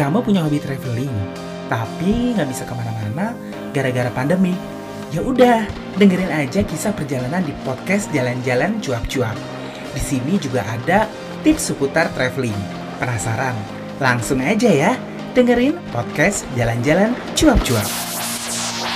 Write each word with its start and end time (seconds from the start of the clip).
Kamu 0.00 0.24
punya 0.24 0.40
hobi 0.40 0.56
traveling, 0.56 1.12
tapi 1.68 2.32
nggak 2.32 2.48
bisa 2.48 2.64
ke 2.64 2.72
mana-mana 2.72 3.36
gara-gara 3.76 4.08
pandemi. 4.08 4.56
Ya 5.12 5.20
udah, 5.20 5.68
dengerin 6.00 6.32
aja 6.32 6.64
kisah 6.64 6.96
perjalanan 6.96 7.44
di 7.44 7.52
podcast 7.68 8.08
Jalan-Jalan 8.08 8.80
Cuap-Cuap. 8.80 9.36
Di 9.92 10.00
sini 10.00 10.40
juga 10.40 10.64
ada 10.64 11.04
tips 11.44 11.68
seputar 11.68 12.08
traveling. 12.16 12.56
Penasaran? 12.96 13.52
Langsung 14.00 14.40
aja 14.40 14.72
ya, 14.72 14.96
dengerin 15.36 15.76
podcast 15.92 16.48
Jalan-Jalan 16.56 17.12
Cuap-Cuap. 17.36 17.88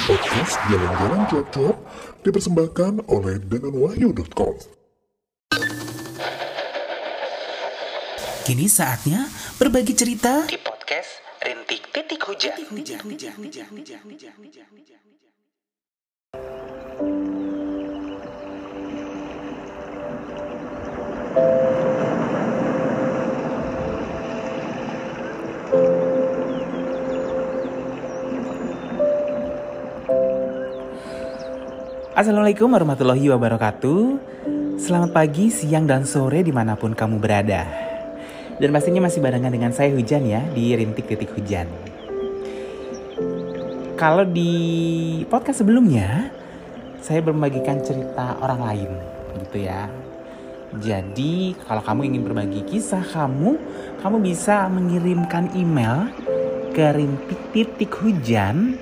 Podcast 0.08 0.56
Jalan-Jalan 0.72 1.20
Cuap-Cuap 1.28 1.76
dipersembahkan 2.24 3.12
oleh 3.12 3.44
denganwahyu.com. 3.44 4.56
Kini 8.44 8.68
saatnya 8.72 9.28
berbagi 9.60 9.92
cerita 9.92 10.44
di 10.44 10.63
podcast 10.84 11.16
Rintik 11.40 11.80
Titik 11.96 12.20
Hujan. 12.28 12.52
Assalamualaikum 32.12 32.68
warahmatullahi 32.68 33.32
wabarakatuh 33.32 34.00
Selamat 34.76 35.16
pagi, 35.16 35.48
siang, 35.48 35.88
dan 35.88 36.04
sore 36.04 36.44
di 36.44 36.52
mana 36.52 36.76
pun 36.76 36.92
kamu 36.92 37.16
berada 37.16 37.93
Dan 38.58 38.70
pastinya 38.70 39.06
masih 39.06 39.18
barengan 39.18 39.50
dengan 39.50 39.74
saya 39.74 39.90
Hujan 39.90 40.22
ya 40.26 40.42
Di 40.54 40.78
Rintik 40.78 41.10
Titik 41.10 41.34
Hujan. 41.34 41.66
Kalau 43.98 44.22
di 44.26 44.52
podcast 45.26 45.62
sebelumnya 45.62 46.30
Saya 47.02 47.20
membagikan 47.22 47.82
cerita 47.82 48.38
orang 48.40 48.60
lain 48.62 48.90
gitu 49.44 49.66
ya. 49.66 49.90
Jadi 50.78 51.54
kalau 51.66 51.82
kamu 51.82 52.00
ingin 52.10 52.22
berbagi 52.26 52.62
kisah 52.66 53.02
kamu 53.02 53.58
Kamu 54.02 54.16
bisa 54.22 54.66
mengirimkan 54.70 55.50
email 55.54 56.10
ke 56.74 56.90
rintik 56.90 57.38
titik 57.54 57.94
hujan 58.02 58.74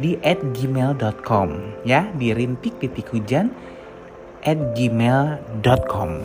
di 0.00 0.16
at 0.24 0.40
gmail.com 0.40 1.48
ya 1.86 2.08
di 2.16 2.32
rintik 2.34 2.80
titik 2.82 3.06
hujan 3.12 3.52
at 4.42 4.58
gmail.com 4.74 6.24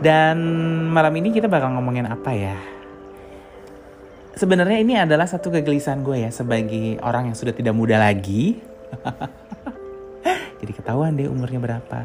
dan 0.00 0.36
malam 0.88 1.12
ini 1.20 1.32
kita 1.32 1.46
bakal 1.48 1.76
ngomongin 1.76 2.08
apa 2.08 2.32
ya? 2.32 2.56
Sebenarnya 4.34 4.78
ini 4.80 4.96
adalah 4.96 5.28
satu 5.28 5.52
kegelisahan 5.52 6.00
gue 6.00 6.24
ya 6.24 6.30
sebagai 6.32 6.96
orang 7.04 7.28
yang 7.32 7.36
sudah 7.36 7.52
tidak 7.52 7.76
muda 7.76 8.00
lagi. 8.00 8.56
Jadi 10.60 10.72
ketahuan 10.72 11.16
deh 11.16 11.28
umurnya 11.28 11.60
berapa. 11.60 11.98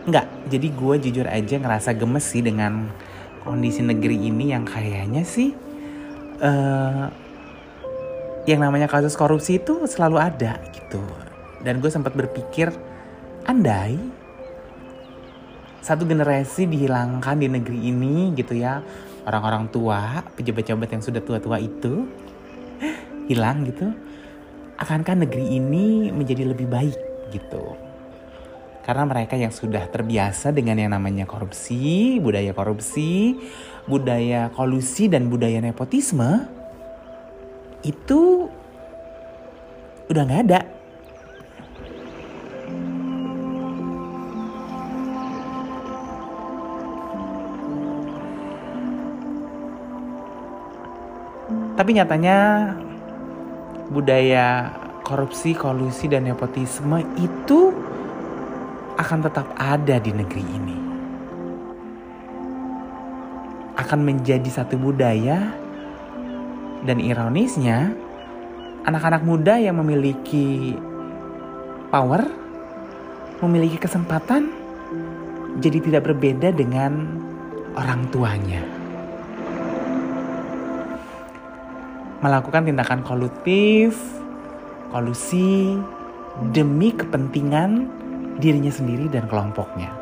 Enggak, 0.00 0.26
jadi 0.50 0.68
gue 0.74 0.94
jujur 1.06 1.26
aja 1.28 1.54
ngerasa 1.60 1.94
gemes 1.94 2.24
sih 2.26 2.42
dengan 2.42 2.90
kondisi 3.46 3.78
negeri 3.84 4.26
ini 4.26 4.50
yang 4.50 4.66
kayaknya 4.66 5.22
sih 5.22 5.54
uh, 6.40 7.06
yang 8.48 8.58
namanya 8.64 8.90
kasus 8.90 9.14
korupsi 9.14 9.62
itu 9.62 9.86
selalu 9.86 10.18
ada 10.18 10.58
gitu. 10.74 10.98
Dan 11.60 11.78
gue 11.78 11.92
sempat 11.92 12.16
berpikir, 12.16 12.72
andai 13.50 14.20
satu 15.80 16.04
generasi 16.04 16.68
dihilangkan 16.68 17.40
di 17.40 17.48
negeri 17.48 17.88
ini 17.88 18.36
gitu 18.36 18.52
ya, 18.52 18.84
orang-orang 19.24 19.72
tua, 19.72 20.20
pejabat-pejabat 20.36 20.88
yang 20.92 21.02
sudah 21.02 21.24
tua-tua 21.24 21.56
itu 21.56 22.04
hilang 23.32 23.64
gitu, 23.64 23.88
akankah 24.76 25.16
negeri 25.24 25.56
ini 25.56 26.12
menjadi 26.12 26.52
lebih 26.52 26.68
baik 26.68 26.98
gitu? 27.32 27.74
Karena 28.84 29.08
mereka 29.08 29.40
yang 29.40 29.52
sudah 29.52 29.88
terbiasa 29.88 30.52
dengan 30.52 30.76
yang 30.76 30.92
namanya 30.92 31.24
korupsi, 31.24 32.20
budaya 32.20 32.52
korupsi, 32.52 33.40
budaya 33.88 34.52
kolusi 34.52 35.08
dan 35.08 35.32
budaya 35.32 35.64
nepotisme 35.64 36.44
itu 37.80 38.52
udah 40.12 40.22
nggak 40.28 40.42
ada. 40.48 40.60
Tapi 51.80 51.96
nyatanya 51.96 52.36
budaya 53.88 54.68
korupsi, 55.00 55.56
kolusi, 55.56 56.12
dan 56.12 56.28
nepotisme 56.28 57.00
itu 57.16 57.72
akan 59.00 59.24
tetap 59.24 59.48
ada 59.56 59.96
di 59.96 60.12
negeri 60.12 60.44
ini. 60.44 60.76
Akan 63.80 64.04
menjadi 64.04 64.44
satu 64.60 64.76
budaya 64.76 65.56
dan 66.84 67.00
ironisnya 67.00 67.96
anak-anak 68.84 69.24
muda 69.24 69.56
yang 69.56 69.80
memiliki 69.80 70.76
power 71.88 72.28
memiliki 73.40 73.80
kesempatan 73.80 74.52
jadi 75.64 75.80
tidak 75.80 76.12
berbeda 76.12 76.52
dengan 76.52 77.08
orang 77.72 78.04
tuanya 78.12 78.79
melakukan 82.20 82.68
tindakan 82.68 83.00
kolutif 83.00 83.96
kolusi 84.90 85.78
demi 86.50 86.92
kepentingan 86.92 87.86
dirinya 88.42 88.72
sendiri 88.72 89.06
dan 89.06 89.28
kelompoknya. 89.30 89.92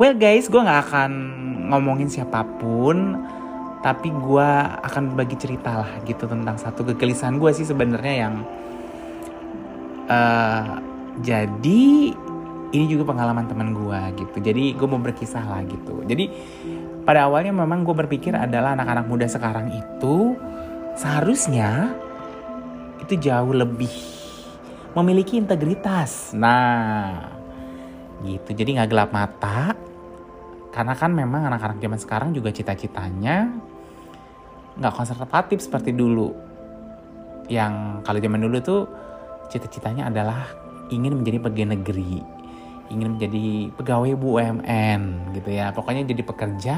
Well 0.00 0.16
guys, 0.16 0.48
gue 0.48 0.60
gak 0.60 0.88
akan 0.88 1.12
ngomongin 1.68 2.08
siapa 2.08 2.40
pun, 2.56 3.20
tapi 3.84 4.08
gue 4.08 4.50
akan 4.80 5.12
bagi 5.12 5.36
cerita 5.36 5.84
lah 5.84 5.92
gitu 6.08 6.24
tentang 6.24 6.56
satu 6.56 6.84
kegelisahan 6.88 7.36
gue 7.36 7.52
sih 7.52 7.68
sebenarnya 7.68 8.14
yang 8.28 8.34
uh, 10.08 10.80
jadi 11.20 12.16
ini 12.70 12.84
juga 12.86 13.10
pengalaman 13.10 13.50
teman 13.50 13.74
gue 13.74 14.00
gitu. 14.22 14.38
Jadi 14.38 14.74
gue 14.78 14.86
mau 14.86 15.02
berkisah 15.02 15.42
lah 15.42 15.62
gitu. 15.66 16.06
Jadi 16.06 16.30
pada 17.02 17.26
awalnya 17.26 17.50
memang 17.50 17.82
gue 17.82 17.94
berpikir 17.96 18.36
adalah 18.36 18.78
anak-anak 18.78 19.06
muda 19.10 19.26
sekarang 19.26 19.74
itu 19.74 20.38
seharusnya 20.94 21.94
itu 23.02 23.18
jauh 23.18 23.50
lebih 23.50 23.90
memiliki 24.94 25.38
integritas. 25.38 26.34
Nah, 26.34 27.30
gitu. 28.22 28.50
Jadi 28.54 28.78
nggak 28.78 28.90
gelap 28.90 29.10
mata, 29.10 29.74
karena 30.70 30.94
kan 30.94 31.10
memang 31.10 31.46
anak-anak 31.50 31.78
zaman 31.82 31.98
sekarang 31.98 32.30
juga 32.30 32.54
cita-citanya 32.54 33.50
nggak 34.78 34.94
konservatif 34.94 35.58
seperti 35.62 35.90
dulu. 35.90 36.30
Yang 37.50 38.06
kalau 38.06 38.18
zaman 38.22 38.40
dulu 38.46 38.56
tuh 38.62 38.82
cita-citanya 39.50 40.06
adalah 40.06 40.46
ingin 40.94 41.18
menjadi 41.18 41.42
pegawai 41.42 41.74
negeri, 41.74 42.22
ingin 42.90 43.16
menjadi 43.16 43.70
pegawai 43.78 44.18
BUMN 44.18 45.32
gitu 45.38 45.50
ya. 45.54 45.70
Pokoknya 45.70 46.02
jadi 46.04 46.22
pekerja. 46.26 46.76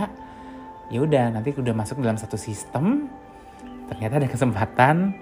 Ya 0.93 0.99
udah 1.01 1.33
nanti 1.33 1.57
udah 1.57 1.73
masuk 1.73 2.05
dalam 2.05 2.21
satu 2.21 2.37
sistem, 2.37 3.09
ternyata 3.89 4.21
ada 4.21 4.29
kesempatan. 4.29 5.17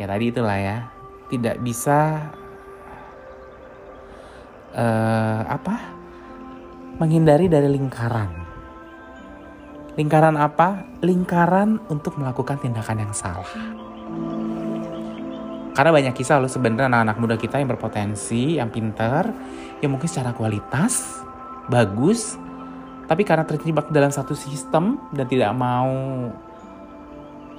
Ya 0.00 0.08
tadi 0.08 0.32
itulah 0.32 0.56
ya, 0.56 0.88
tidak 1.28 1.60
bisa 1.60 2.32
uh, 4.72 5.40
apa 5.44 5.76
menghindari 6.96 7.52
dari 7.52 7.68
lingkaran. 7.68 8.32
Lingkaran 10.00 10.36
apa? 10.40 10.84
Lingkaran 11.04 11.80
untuk 11.92 12.16
melakukan 12.16 12.60
tindakan 12.60 13.04
yang 13.04 13.12
salah. 13.12 13.48
Karena 15.76 15.92
banyak 15.92 16.16
kisah 16.16 16.40
loh 16.40 16.48
sebenarnya 16.48 16.88
anak-anak 16.88 17.16
muda 17.20 17.36
kita 17.36 17.60
yang 17.60 17.68
berpotensi, 17.68 18.56
yang 18.56 18.72
pintar, 18.72 19.28
yang 19.84 19.92
mungkin 19.92 20.08
secara 20.08 20.32
kualitas 20.32 21.20
bagus, 21.68 22.40
tapi 23.04 23.28
karena 23.28 23.44
terjebak 23.44 23.92
dalam 23.92 24.08
satu 24.08 24.32
sistem 24.32 24.96
dan 25.12 25.28
tidak 25.28 25.52
mau 25.52 25.92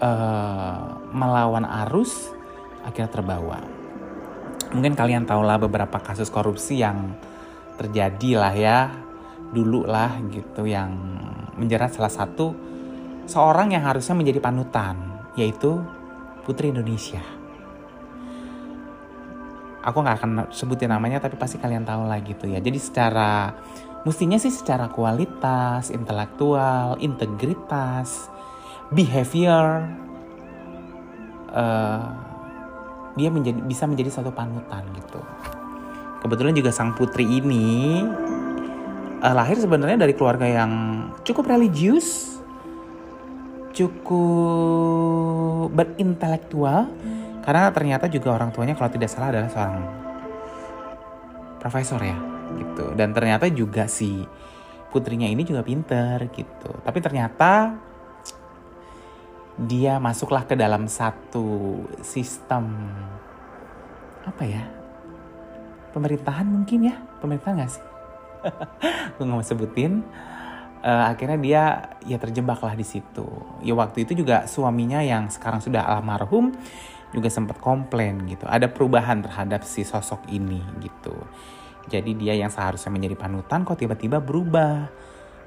uh, 0.01 0.81
melawan 1.13 1.61
arus, 1.85 2.33
akhirnya 2.81 3.13
terbawa. 3.13 3.61
Mungkin 4.73 4.97
kalian 4.97 5.29
tahulah 5.29 5.61
beberapa 5.61 6.01
kasus 6.01 6.33
korupsi 6.33 6.81
yang 6.81 7.13
terjadi 7.77 8.31
lah 8.41 8.53
ya 8.57 8.79
dulu 9.53 9.85
lah 9.85 10.17
gitu 10.33 10.65
yang 10.65 10.89
menjerat 11.55 11.93
salah 11.93 12.11
satu 12.11 12.51
seorang 13.29 13.77
yang 13.77 13.85
harusnya 13.85 14.17
menjadi 14.17 14.41
panutan 14.41 14.97
yaitu 15.37 15.77
Putri 16.43 16.73
Indonesia. 16.73 17.36
Aku 19.87 20.03
nggak 20.03 20.17
akan 20.19 20.31
sebutin 20.51 20.91
namanya 20.91 21.23
tapi 21.23 21.39
pasti 21.39 21.55
kalian 21.55 21.87
tahu 21.87 22.03
lah 22.03 22.19
gitu 22.19 22.51
ya. 22.51 22.59
Jadi 22.59 22.75
secara 22.75 23.55
mestinya 24.03 24.35
sih 24.35 24.51
secara 24.51 24.91
kualitas 24.91 25.87
intelektual 25.95 26.99
integritas 26.99 28.27
behavior 28.91 29.87
uh, 31.55 32.03
dia 33.15 33.31
menjadi 33.31 33.63
bisa 33.63 33.87
menjadi 33.87 34.19
satu 34.19 34.35
panutan 34.35 34.83
gitu. 34.99 35.23
Kebetulan 36.19 36.51
juga 36.51 36.75
sang 36.75 36.91
putri 36.91 37.23
ini 37.23 38.03
uh, 39.23 39.33
lahir 39.33 39.55
sebenarnya 39.55 40.03
dari 40.03 40.11
keluarga 40.11 40.43
yang 40.43 40.71
cukup 41.23 41.47
religius 41.47 42.35
cukup 43.77 45.69
berintelektual 45.69 46.89
karena 47.47 47.71
ternyata 47.71 48.11
juga 48.11 48.35
orang 48.35 48.51
tuanya 48.51 48.75
kalau 48.75 48.91
tidak 48.91 49.07
salah 49.07 49.31
adalah 49.31 49.47
seorang 49.47 49.79
profesor 51.63 52.03
ya 52.03 52.19
gitu. 52.59 52.91
Dan 52.91 53.15
ternyata 53.15 53.47
juga 53.47 53.87
si 53.87 54.19
putrinya 54.91 55.31
ini 55.31 55.47
juga 55.47 55.63
pinter 55.63 56.27
gitu. 56.35 56.83
Tapi 56.83 56.99
ternyata 56.99 57.71
dia 59.55 59.95
masuklah 60.03 60.43
ke 60.43 60.59
dalam 60.59 60.91
satu 60.91 61.81
sistem 62.03 62.67
apa 64.27 64.43
ya 64.43 64.67
pemerintahan 65.97 66.45
mungkin 66.45 66.93
ya 66.93 66.95
pemerintahan 67.23 67.63
gak 67.63 67.71
sih 67.73 67.85
gue 69.17 69.23
nggak 69.25 69.33
mau 69.33 69.41
sebutin 69.41 70.05
uh, 70.85 71.09
akhirnya 71.09 71.39
dia 71.41 71.63
ya 72.05 72.21
terjebak 72.21 72.61
lah 72.61 72.77
di 72.77 72.85
situ 72.85 73.25
ya 73.65 73.73
waktu 73.73 74.05
itu 74.05 74.21
juga 74.21 74.45
suaminya 74.45 75.01
yang 75.01 75.25
sekarang 75.33 75.57
sudah 75.57 75.89
almarhum 75.89 76.53
juga 77.15 77.31
sempat 77.31 77.59
komplain 77.63 78.27
gitu. 78.27 78.43
Ada 78.47 78.67
perubahan 78.67 79.23
terhadap 79.23 79.63
si 79.63 79.87
sosok 79.87 80.27
ini 80.31 80.59
gitu. 80.83 81.15
Jadi 81.87 82.19
dia 82.19 82.35
yang 82.35 82.51
seharusnya 82.51 82.91
menjadi 82.91 83.15
panutan 83.15 83.63
kok 83.63 83.79
tiba-tiba 83.79 84.19
berubah. 84.19 84.91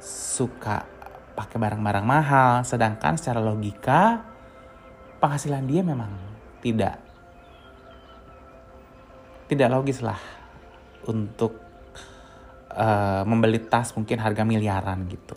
Suka 0.00 0.88
pakai 1.36 1.60
barang-barang 1.60 2.06
mahal, 2.08 2.52
sedangkan 2.64 3.20
secara 3.20 3.44
logika 3.44 4.24
penghasilan 5.20 5.68
dia 5.68 5.84
memang 5.84 6.08
tidak 6.64 6.96
tidak 9.52 9.68
logis 9.68 10.00
lah 10.00 10.16
untuk 11.04 11.60
uh, 12.72 13.22
membeli 13.28 13.60
tas 13.60 13.92
mungkin 13.92 14.16
harga 14.16 14.46
miliaran 14.46 15.04
gitu. 15.12 15.36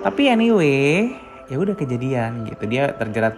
Tapi 0.00 0.32
anyway, 0.32 1.12
ya 1.52 1.60
udah 1.60 1.76
kejadian 1.76 2.48
gitu. 2.48 2.64
Dia 2.64 2.96
terjerat 2.96 3.36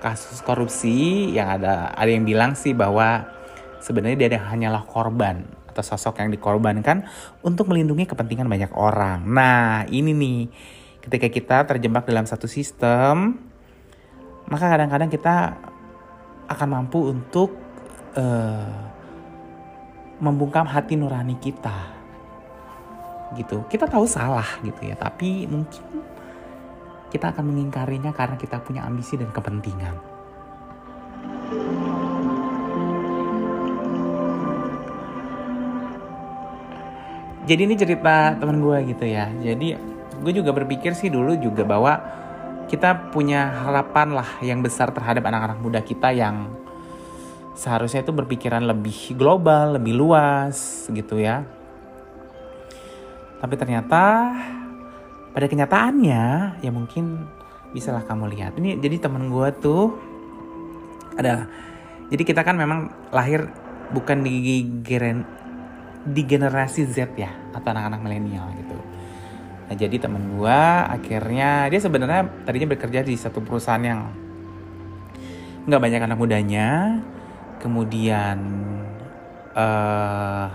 kasus 0.00 0.44
korupsi 0.44 1.30
yang 1.32 1.60
ada 1.60 1.92
ada 1.96 2.10
yang 2.10 2.24
bilang 2.28 2.52
sih 2.52 2.76
bahwa 2.76 3.26
sebenarnya 3.80 4.28
dia 4.28 4.40
hanyalah 4.42 4.84
korban 4.84 5.46
atau 5.70 5.84
sosok 5.84 6.24
yang 6.24 6.32
dikorbankan 6.32 7.04
untuk 7.44 7.68
melindungi 7.68 8.08
kepentingan 8.08 8.48
banyak 8.48 8.72
orang. 8.72 9.28
Nah, 9.28 9.84
ini 9.92 10.16
nih 10.16 10.40
ketika 11.04 11.28
kita 11.28 11.56
terjebak 11.68 12.08
dalam 12.08 12.24
satu 12.24 12.48
sistem, 12.48 13.36
maka 14.48 14.72
kadang-kadang 14.72 15.12
kita 15.12 15.54
akan 16.48 16.68
mampu 16.70 17.12
untuk 17.12 17.54
uh, 18.16 18.72
membungkam 20.18 20.64
hati 20.64 20.96
nurani 20.96 21.36
kita. 21.36 21.94
Gitu. 23.36 23.68
Kita 23.68 23.84
tahu 23.84 24.08
salah 24.08 24.46
gitu 24.64 24.80
ya, 24.86 24.96
tapi 24.96 25.44
mungkin 25.44 25.82
kita 27.16 27.32
akan 27.32 27.48
mengingkarinya 27.48 28.12
karena 28.12 28.36
kita 28.36 28.60
punya 28.60 28.84
ambisi 28.84 29.16
dan 29.16 29.32
kepentingan. 29.32 29.96
Jadi 37.48 37.60
ini 37.62 37.74
cerita 37.78 38.36
teman 38.36 38.60
gue 38.60 38.92
gitu 38.92 39.08
ya. 39.08 39.32
Jadi 39.40 39.72
gue 40.20 40.32
juga 40.36 40.52
berpikir 40.52 40.92
sih 40.92 41.08
dulu 41.08 41.40
juga 41.40 41.64
bahwa 41.64 41.96
kita 42.68 43.14
punya 43.14 43.64
harapan 43.64 44.12
lah 44.12 44.28
yang 44.42 44.60
besar 44.60 44.92
terhadap 44.92 45.24
anak-anak 45.24 45.56
muda 45.62 45.80
kita 45.80 46.10
yang 46.12 46.50
seharusnya 47.56 48.04
itu 48.04 48.12
berpikiran 48.12 48.60
lebih 48.66 49.16
global, 49.16 49.80
lebih 49.80 49.96
luas 49.96 50.90
gitu 50.92 51.16
ya. 51.16 51.46
Tapi 53.40 53.54
ternyata 53.54 54.34
pada 55.36 55.52
kenyataannya 55.52 56.24
ya 56.64 56.70
mungkin 56.72 57.28
bisalah 57.76 58.08
kamu 58.08 58.32
lihat. 58.32 58.56
Ini 58.56 58.80
jadi 58.80 59.04
temen 59.04 59.28
gue 59.28 59.48
tuh 59.60 59.92
adalah 61.12 61.44
jadi 62.08 62.24
kita 62.24 62.40
kan 62.40 62.56
memang 62.56 62.88
lahir 63.12 63.44
bukan 63.92 64.24
di 64.24 64.64
geren, 64.80 65.28
di 66.08 66.24
generasi 66.24 66.88
Z 66.88 67.12
ya 67.20 67.28
atau 67.52 67.68
anak-anak 67.68 68.00
milenial 68.00 68.48
gitu. 68.56 68.80
Nah 69.68 69.76
jadi 69.76 69.96
temen 70.00 70.40
gue 70.40 70.60
akhirnya 70.88 71.68
dia 71.68 71.80
sebenarnya 71.84 72.48
tadinya 72.48 72.72
bekerja 72.72 73.04
di 73.04 73.12
satu 73.20 73.44
perusahaan 73.44 73.84
yang 73.84 74.08
nggak 75.68 75.82
banyak 75.84 76.00
anak 76.00 76.16
mudanya. 76.16 76.96
Kemudian 77.60 78.40
uh, 79.52 80.48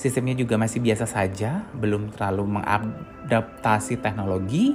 sistemnya 0.00 0.32
juga 0.32 0.56
masih 0.56 0.80
biasa 0.80 1.04
saja, 1.04 1.68
belum 1.76 2.16
terlalu 2.16 2.56
mengadaptasi 2.56 4.00
teknologi 4.00 4.72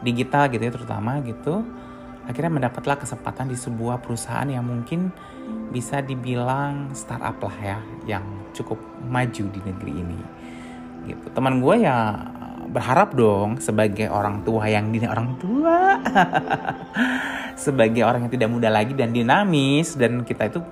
digital 0.00 0.48
gitu 0.48 0.64
ya 0.64 0.72
terutama 0.72 1.20
gitu. 1.20 1.60
Akhirnya 2.24 2.56
mendapatlah 2.56 2.96
kesempatan 2.96 3.52
di 3.52 3.56
sebuah 3.60 4.00
perusahaan 4.00 4.48
yang 4.48 4.64
mungkin 4.64 5.12
bisa 5.68 6.00
dibilang 6.00 6.96
startup 6.96 7.36
lah 7.36 7.56
ya, 7.60 7.78
yang 8.08 8.24
cukup 8.56 8.80
maju 9.04 9.44
di 9.52 9.60
negeri 9.60 9.92
ini. 9.92 10.20
Gitu. 11.04 11.28
Teman 11.36 11.60
gue 11.60 11.84
ya 11.84 12.16
berharap 12.64 13.12
dong 13.12 13.60
sebagai 13.60 14.08
orang 14.08 14.40
tua 14.40 14.64
yang 14.72 14.88
dini 14.88 15.04
orang 15.04 15.36
tua 15.36 16.00
sebagai 17.64 18.00
orang 18.08 18.24
yang 18.24 18.32
tidak 18.32 18.48
muda 18.48 18.72
lagi 18.72 18.96
dan 18.96 19.12
dinamis 19.12 20.00
dan 20.00 20.24
kita 20.24 20.48
itu 20.48 20.64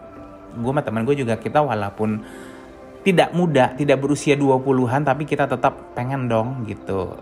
gue 0.57 0.73
sama 0.73 0.81
teman 0.81 1.05
gue 1.05 1.21
juga 1.21 1.37
kita 1.37 1.61
walaupun 1.61 2.25
tidak 3.03 3.35
muda, 3.35 3.75
tidak 3.75 3.99
berusia 3.99 4.39
20-an 4.39 5.03
tapi 5.03 5.27
kita 5.27 5.51
tetap 5.51 5.95
pengen 5.99 6.31
dong 6.31 6.63
gitu 6.67 7.19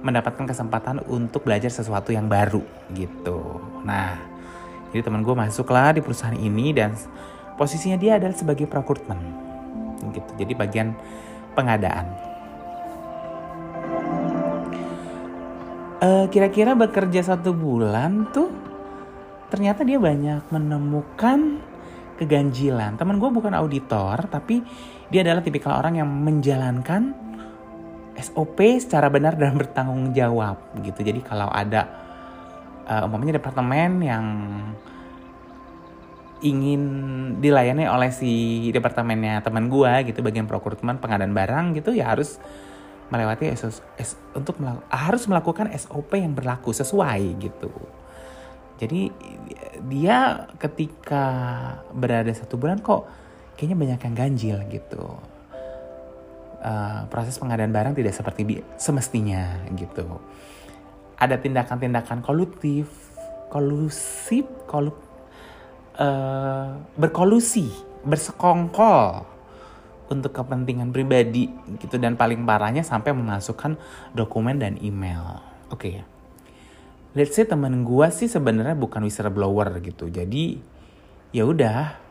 mendapatkan 0.00 0.48
kesempatan 0.48 1.04
untuk 1.12 1.44
belajar 1.44 1.68
sesuatu 1.68 2.08
yang 2.08 2.24
baru 2.24 2.64
gitu. 2.96 3.60
Nah, 3.84 4.16
jadi 4.90 5.04
teman 5.04 5.20
gue 5.20 5.36
masuklah 5.36 5.92
di 5.92 6.00
perusahaan 6.00 6.36
ini 6.36 6.72
dan 6.72 6.96
posisinya 7.60 8.00
dia 8.00 8.16
adalah 8.16 8.32
sebagai 8.32 8.64
procurement 8.64 9.20
gitu. 10.16 10.30
Jadi 10.40 10.52
bagian 10.56 10.96
pengadaan. 11.52 12.06
Uh, 16.00 16.24
kira-kira 16.32 16.72
bekerja 16.72 17.20
satu 17.20 17.52
bulan 17.52 18.32
tuh 18.32 18.48
ternyata 19.52 19.84
dia 19.84 20.00
banyak 20.00 20.48
menemukan 20.48 21.60
keganjilan. 22.16 22.96
Teman 22.96 23.20
gue 23.20 23.28
bukan 23.28 23.52
auditor 23.52 24.24
tapi 24.32 24.64
dia 25.10 25.26
adalah 25.26 25.42
tipikal 25.42 25.78
orang 25.78 25.98
yang 25.98 26.08
menjalankan 26.08 27.12
SOP 28.14 28.62
secara 28.78 29.10
benar 29.10 29.34
dan 29.34 29.58
bertanggung 29.58 30.14
jawab 30.14 30.58
gitu. 30.82 31.02
Jadi 31.02 31.20
kalau 31.26 31.50
ada 31.50 31.86
uh, 32.86 33.06
umpamanya 33.06 33.42
departemen 33.42 33.90
yang 34.02 34.24
ingin 36.40 36.82
dilayani 37.42 37.84
oleh 37.84 38.08
si 38.08 38.64
departemennya 38.72 39.44
teman 39.44 39.68
gua 39.68 40.00
gitu 40.00 40.24
bagian 40.24 40.48
procurement 40.48 40.96
pengadaan 40.96 41.36
barang 41.36 41.76
gitu 41.76 41.92
ya 41.92 42.16
harus 42.16 42.40
melewati 43.10 43.50
SOS, 43.52 43.82
S, 43.98 44.10
untuk 44.32 44.56
melaku, 44.62 44.80
harus 44.88 45.26
melakukan 45.26 45.66
SOP 45.74 46.14
yang 46.14 46.32
berlaku 46.32 46.70
sesuai 46.70 47.20
gitu. 47.42 47.68
Jadi 48.80 49.12
dia 49.90 50.48
ketika 50.56 51.26
berada 51.92 52.30
satu 52.32 52.56
bulan 52.56 52.80
kok 52.80 53.04
kayaknya 53.60 53.76
banyak 53.76 54.00
yang 54.00 54.16
ganjil 54.16 54.56
gitu. 54.72 55.04
Uh, 56.64 57.04
proses 57.12 57.36
pengadaan 57.36 57.68
barang 57.76 57.92
tidak 57.92 58.16
seperti 58.16 58.64
semestinya 58.80 59.60
gitu. 59.76 60.16
Ada 61.20 61.36
tindakan-tindakan 61.36 62.24
kolutif, 62.24 62.88
kolusif, 63.52 64.48
kolup, 64.64 64.96
uh, 66.00 66.80
berkolusi, 66.96 67.68
bersekongkol 68.00 69.28
untuk 70.08 70.32
kepentingan 70.32 70.88
pribadi 70.88 71.52
gitu 71.76 72.00
dan 72.00 72.16
paling 72.16 72.42
parahnya 72.48 72.80
sampai 72.80 73.12
memasukkan 73.12 73.76
dokumen 74.16 74.56
dan 74.56 74.80
email. 74.80 75.44
Oke 75.68 75.76
okay. 75.76 75.96
Let's 77.12 77.34
say 77.34 77.44
temen 77.44 77.82
gue 77.82 78.06
sih 78.08 78.30
sebenarnya 78.30 78.78
bukan 78.78 79.02
whistleblower 79.02 79.82
gitu. 79.82 80.08
Jadi 80.08 80.62
ya 81.34 81.42
udah 81.46 82.09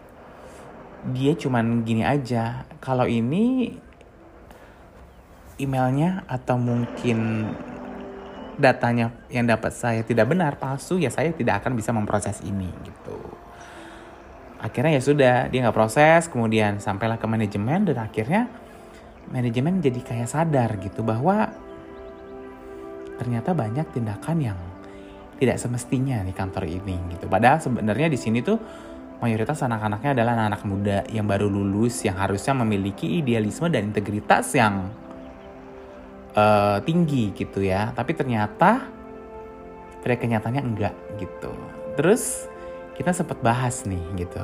dia 1.15 1.33
cuman 1.35 1.87
gini 1.87 2.03
aja. 2.03 2.67
Kalau 2.83 3.07
ini 3.07 3.75
emailnya 5.59 6.23
atau 6.27 6.55
mungkin 6.55 7.51
datanya 8.59 9.15
yang 9.31 9.47
dapat 9.47 9.71
saya 9.71 10.03
tidak 10.03 10.27
benar 10.27 10.59
palsu 10.59 10.99
ya 10.99 11.07
saya 11.07 11.31
tidak 11.31 11.63
akan 11.63 11.79
bisa 11.79 11.95
memproses 11.95 12.43
ini 12.43 12.67
gitu. 12.83 13.19
Akhirnya 14.59 14.99
ya 14.99 15.03
sudah 15.03 15.35
dia 15.47 15.59
nggak 15.63 15.75
proses 15.75 16.27
kemudian 16.27 16.83
sampailah 16.83 17.15
ke 17.15 17.27
manajemen 17.27 17.87
dan 17.87 18.03
akhirnya 18.03 18.51
manajemen 19.31 19.79
jadi 19.79 19.99
kayak 20.03 20.27
sadar 20.27 20.75
gitu 20.83 20.99
bahwa 20.99 21.47
ternyata 23.15 23.55
banyak 23.55 23.87
tindakan 23.95 24.37
yang 24.39 24.59
tidak 25.39 25.55
semestinya 25.55 26.19
di 26.27 26.35
kantor 26.35 26.67
ini 26.67 26.99
gitu. 27.15 27.31
Padahal 27.31 27.63
sebenarnya 27.63 28.11
di 28.11 28.19
sini 28.19 28.43
tuh 28.43 28.59
mayoritas 29.19 29.59
anak-anaknya 29.63 30.15
adalah 30.15 30.31
anak-anak 30.35 30.63
muda 30.63 30.97
yang 31.11 31.27
baru 31.27 31.51
lulus 31.51 32.03
yang 32.07 32.15
harusnya 32.15 32.55
memiliki 32.55 33.19
idealisme 33.19 33.67
dan 33.67 33.91
integritas 33.91 34.55
yang 34.55 34.91
uh, 36.35 36.79
tinggi 36.83 37.35
gitu 37.35 37.63
ya 37.63 37.91
tapi 37.95 38.15
ternyata 38.15 38.87
pada 39.99 40.15
kenyataannya 40.15 40.63
enggak 40.63 40.95
gitu 41.19 41.51
terus 41.99 42.47
kita 42.99 43.15
sempat 43.15 43.39
bahas 43.39 43.87
nih 43.87 44.03
gitu. 44.19 44.43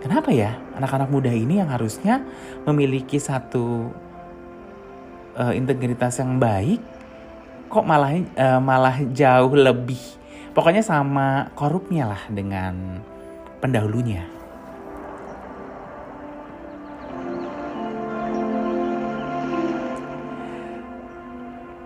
Kenapa 0.00 0.32
ya 0.32 0.56
anak-anak 0.80 1.12
muda 1.12 1.28
ini 1.28 1.60
yang 1.60 1.68
harusnya 1.68 2.24
memiliki 2.64 3.20
satu 3.20 3.92
uh, 5.36 5.52
integritas 5.52 6.16
yang 6.16 6.40
baik 6.40 6.80
kok 7.68 7.84
malah 7.84 8.16
uh, 8.16 8.60
malah 8.62 8.96
jauh 9.12 9.52
lebih 9.52 10.00
pokoknya 10.56 10.80
sama 10.80 11.52
korupnya 11.52 12.16
lah 12.16 12.22
dengan 12.32 13.02
pendahulunya. 13.66 14.22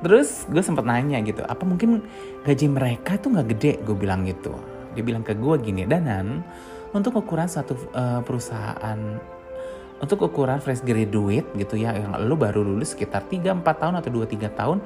Terus 0.00 0.48
gue 0.48 0.64
sempat 0.64 0.84
nanya 0.88 1.20
gitu, 1.20 1.44
apa 1.44 1.60
mungkin 1.64 2.00
gaji 2.44 2.72
mereka 2.72 3.20
tuh 3.20 3.36
nggak 3.36 3.48
gede? 3.52 3.72
Gue 3.84 3.96
bilang 3.96 4.24
gitu 4.24 4.56
dia 4.94 5.02
bilang 5.02 5.22
ke 5.22 5.34
gue 5.38 5.54
gini 5.62 5.86
danan 5.86 6.42
untuk 6.90 7.22
ukuran 7.22 7.46
satu 7.46 7.78
uh, 7.94 8.20
perusahaan 8.26 8.98
untuk 10.00 10.26
ukuran 10.26 10.58
fresh 10.58 10.82
graduate 10.82 11.46
gitu 11.54 11.78
ya 11.78 11.94
yang 11.94 12.16
lu 12.24 12.34
baru 12.34 12.64
lulus 12.64 12.96
sekitar 12.96 13.28
3-4 13.28 13.62
tahun 13.62 13.94
atau 14.00 14.10
2-3 14.10 14.58
tahun 14.58 14.78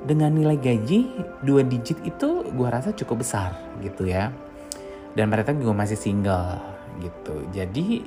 dengan 0.00 0.32
nilai 0.32 0.56
gaji 0.56 1.12
dua 1.44 1.60
digit 1.60 2.00
itu 2.08 2.48
gue 2.48 2.68
rasa 2.72 2.96
cukup 2.96 3.20
besar 3.20 3.52
gitu 3.84 4.08
ya 4.08 4.32
dan 5.14 5.26
mereka 5.30 5.50
juga 5.54 5.74
masih 5.74 5.98
single 5.98 6.60
gitu. 7.02 7.34
Jadi 7.50 8.04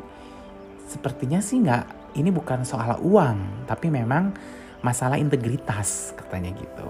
sepertinya 0.88 1.40
sih 1.42 1.64
nggak 1.64 2.16
ini 2.20 2.30
bukan 2.30 2.62
soal 2.68 3.02
uang 3.02 3.66
tapi 3.66 3.90
memang 3.90 4.36
masalah 4.84 5.18
integritas 5.18 6.14
katanya 6.16 6.54
gitu. 6.54 6.88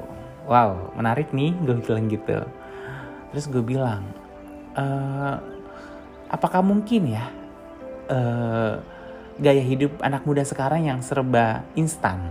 Wow 0.49 0.91
menarik 0.97 1.31
nih 1.31 1.55
gue 1.63 1.79
bilang 1.79 2.05
gitu. 2.11 2.39
Terus 3.33 3.45
gue 3.49 3.63
bilang 3.63 4.03
e, 4.75 4.85
apakah 6.29 6.61
mungkin 6.61 7.13
ya 7.13 7.25
e, 8.11 8.19
gaya 9.39 9.63
hidup 9.63 9.97
anak 10.03 10.27
muda 10.27 10.43
sekarang 10.45 10.85
yang 10.89 10.99
serba 11.01 11.65
instan? 11.73 12.29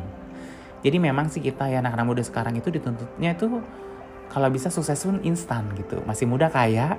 Jadi 0.82 0.98
memang 0.98 1.30
sih 1.30 1.38
kita 1.38 1.70
ya 1.70 1.78
anak-anak 1.78 2.06
muda 2.06 2.22
sekarang 2.26 2.58
itu 2.58 2.66
dituntutnya 2.68 3.38
itu 3.38 3.62
kalau 4.32 4.48
bisa 4.50 4.66
sukses 4.72 4.98
pun 4.98 5.22
instan 5.22 5.70
gitu. 5.78 6.02
Masih 6.02 6.26
muda 6.26 6.50
kaya 6.50 6.98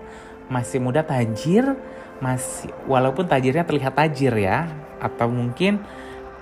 masih 0.52 0.80
muda 0.84 1.04
tajir 1.04 1.76
masih 2.24 2.72
walaupun 2.88 3.28
tajirnya 3.28 3.68
terlihat 3.68 3.94
tajir 3.96 4.34
ya. 4.36 4.68
Atau 5.04 5.28
mungkin 5.28 5.84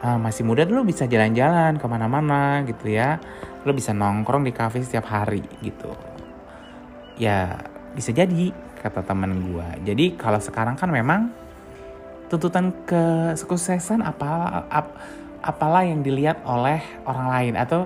uh, 0.06 0.20
masih 0.22 0.46
muda 0.46 0.66
dulu 0.66 0.86
bisa 0.86 1.10
jalan-jalan 1.10 1.82
ke 1.82 1.86
mana-mana 1.90 2.62
gitu 2.66 2.94
ya. 2.94 3.18
Lo 3.66 3.74
bisa 3.74 3.94
nongkrong 3.94 4.46
di 4.46 4.54
kafe 4.54 4.82
setiap 4.86 5.10
hari 5.10 5.42
gitu. 5.62 5.94
Ya 7.18 7.62
bisa 7.92 8.16
jadi 8.16 8.56
kata 8.82 9.06
teman 9.06 9.30
gue 9.46 9.68
jadi 9.86 10.18
kalau 10.18 10.42
sekarang 10.42 10.74
kan 10.74 10.90
memang 10.90 11.30
tuntutan 12.32 12.74
kesuksesan 12.88 14.02
apalah 14.02 14.66
ap, 14.72 14.98
apalah 15.44 15.86
yang 15.86 16.02
dilihat 16.02 16.42
oleh 16.48 16.82
orang 17.06 17.28
lain 17.30 17.54
atau 17.60 17.86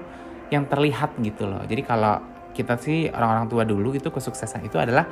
yang 0.54 0.70
terlihat 0.70 1.18
gitu 1.20 1.50
loh. 1.50 1.66
Jadi 1.66 1.82
kalau 1.82 2.22
kita 2.54 2.78
sih 2.78 3.10
orang-orang 3.10 3.50
tua 3.50 3.64
dulu 3.66 3.92
itu 3.98 4.08
kesuksesan 4.08 4.64
itu 4.70 4.78
adalah 4.78 5.10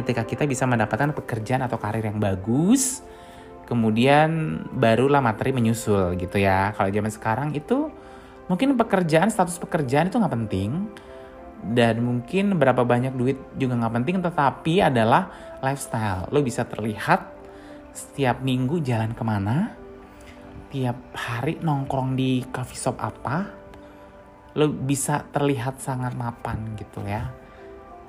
ketika 0.00 0.24
kita 0.24 0.44
bisa 0.48 0.64
mendapatkan 0.64 1.12
pekerjaan 1.12 1.62
atau 1.64 1.76
karir 1.76 2.08
yang 2.08 2.18
bagus 2.18 3.04
kemudian 3.70 4.60
barulah 4.74 5.22
materi 5.22 5.54
menyusul 5.54 6.18
gitu 6.18 6.42
ya. 6.42 6.74
Kalau 6.74 6.90
zaman 6.90 7.12
sekarang 7.14 7.48
itu 7.54 7.86
mungkin 8.50 8.74
pekerjaan 8.74 9.30
status 9.30 9.62
pekerjaan 9.62 10.10
itu 10.10 10.18
nggak 10.18 10.34
penting 10.34 10.90
dan 11.70 12.02
mungkin 12.02 12.58
berapa 12.58 12.82
banyak 12.82 13.14
duit 13.14 13.38
juga 13.54 13.78
nggak 13.78 13.94
penting 14.02 14.16
tetapi 14.26 14.82
adalah 14.82 15.30
lifestyle. 15.62 16.26
Lo 16.34 16.42
bisa 16.42 16.66
terlihat 16.66 17.30
setiap 17.94 18.42
minggu 18.42 18.82
jalan 18.82 19.14
ke 19.14 19.22
mana 19.22 19.78
tiap 20.70 20.98
hari 21.14 21.62
nongkrong 21.62 22.18
di 22.18 22.42
coffee 22.50 22.78
shop 22.78 22.98
apa 23.02 23.36
lo 24.54 24.70
bisa 24.70 25.26
terlihat 25.30 25.82
sangat 25.82 26.14
mapan 26.14 26.78
gitu 26.78 27.02
ya 27.02 27.26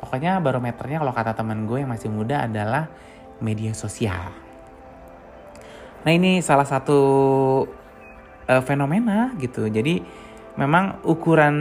pokoknya 0.02 0.42
barometernya 0.42 0.98
kalau 0.98 1.14
kata 1.14 1.38
temen 1.38 1.70
gue 1.70 1.86
yang 1.86 1.92
masih 1.94 2.10
muda 2.10 2.50
adalah 2.50 2.90
media 3.38 3.72
sosial. 3.78 4.34
Nah 6.02 6.12
ini 6.12 6.42
salah 6.42 6.66
satu 6.66 7.00
uh, 8.50 8.64
fenomena 8.66 9.38
gitu. 9.38 9.70
Jadi 9.70 10.02
memang 10.58 11.06
ukuran 11.06 11.56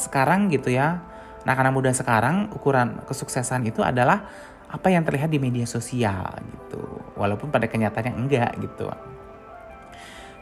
sekarang 0.00 0.48
gitu 0.48 0.72
ya 0.72 1.04
anak-anak 1.42 1.72
muda 1.74 1.90
sekarang 1.92 2.50
ukuran 2.54 3.02
kesuksesan 3.04 3.66
itu 3.66 3.82
adalah 3.82 4.24
apa 4.72 4.88
yang 4.88 5.04
terlihat 5.04 5.28
di 5.28 5.36
media 5.36 5.68
sosial 5.68 6.32
gitu. 6.40 6.80
Walaupun 7.18 7.52
pada 7.52 7.68
kenyataannya 7.68 8.14
enggak 8.16 8.50
gitu. 8.62 8.88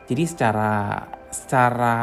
Jadi 0.07 0.23
secara 0.26 1.07
secara 1.30 1.99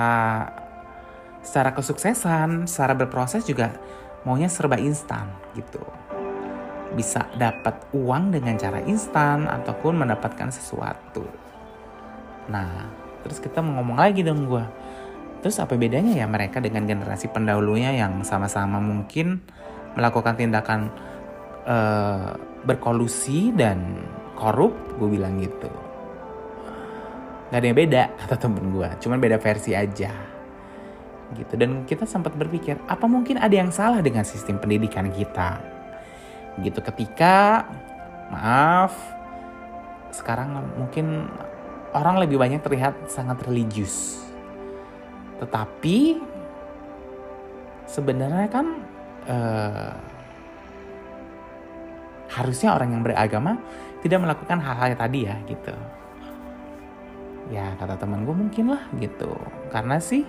secara 1.43 1.71
kesuksesan 1.71 2.67
secara 2.67 2.91
berproses 2.95 3.47
juga 3.47 3.71
maunya 4.23 4.49
serba 4.49 4.79
instan 4.79 5.29
gitu 5.53 5.81
bisa 6.95 7.27
dapat 7.35 7.77
uang 7.93 8.33
dengan 8.33 8.57
cara 8.57 8.81
instan 8.87 9.45
ataupun 9.45 10.01
mendapatkan 10.01 10.49
sesuatu 10.49 11.27
nah 12.47 12.89
terus 13.21 13.43
kita 13.43 13.59
mau 13.59 13.83
ngomong 13.83 13.97
lagi 13.99 14.23
dong 14.23 14.47
gue 14.47 14.65
Terus 15.41 15.61
apa 15.61 15.77
bedanya 15.77 16.17
ya 16.17 16.25
mereka 16.25 16.57
dengan 16.57 16.89
generasi 16.89 17.29
pendahulunya 17.29 17.93
yang 17.93 18.25
sama-sama 18.25 18.81
mungkin 18.81 19.41
melakukan 19.93 20.37
tindakan 20.37 20.89
uh, 21.65 22.33
berkolusi 22.65 23.53
dan 23.53 24.01
korup, 24.33 24.73
gue 24.97 25.07
bilang 25.07 25.37
gitu. 25.41 25.69
Gak 27.47 27.63
ada 27.63 27.67
yang 27.69 27.77
beda 27.77 28.03
kata 28.17 28.35
temen 28.35 28.75
gue, 28.75 28.89
cuman 28.99 29.17
beda 29.21 29.37
versi 29.39 29.71
aja. 29.77 30.11
Gitu 31.35 31.59
dan 31.59 31.83
kita 31.83 32.07
sempat 32.07 32.37
berpikir 32.39 32.79
apa 32.87 33.03
mungkin 33.09 33.35
ada 33.41 33.51
yang 33.51 33.73
salah 33.73 33.99
dengan 33.99 34.23
sistem 34.23 34.61
pendidikan 34.61 35.11
kita. 35.11 35.59
Gitu 36.63 36.79
ketika 36.79 37.67
maaf 38.31 38.95
sekarang 40.11 40.55
mungkin 40.79 41.27
orang 41.91 42.23
lebih 42.23 42.39
banyak 42.39 42.63
terlihat 42.63 43.11
sangat 43.11 43.43
religius 43.47 44.27
tetapi 45.37 46.17
sebenarnya 47.85 48.47
kan 48.49 48.67
uh, 49.29 49.93
harusnya 52.33 52.75
orang 52.75 52.97
yang 52.97 53.03
beragama 53.05 53.61
tidak 54.01 54.19
melakukan 54.21 54.59
hal-hal 54.61 54.93
tadi 54.97 55.19
ya 55.25 55.35
gitu. 55.47 55.73
Ya 57.47 57.71
kata 57.79 57.95
teman 57.95 58.27
gue 58.27 58.35
mungkin 58.35 58.75
lah 58.75 58.83
gitu. 58.99 59.31
Karena 59.71 60.01
sih 60.03 60.27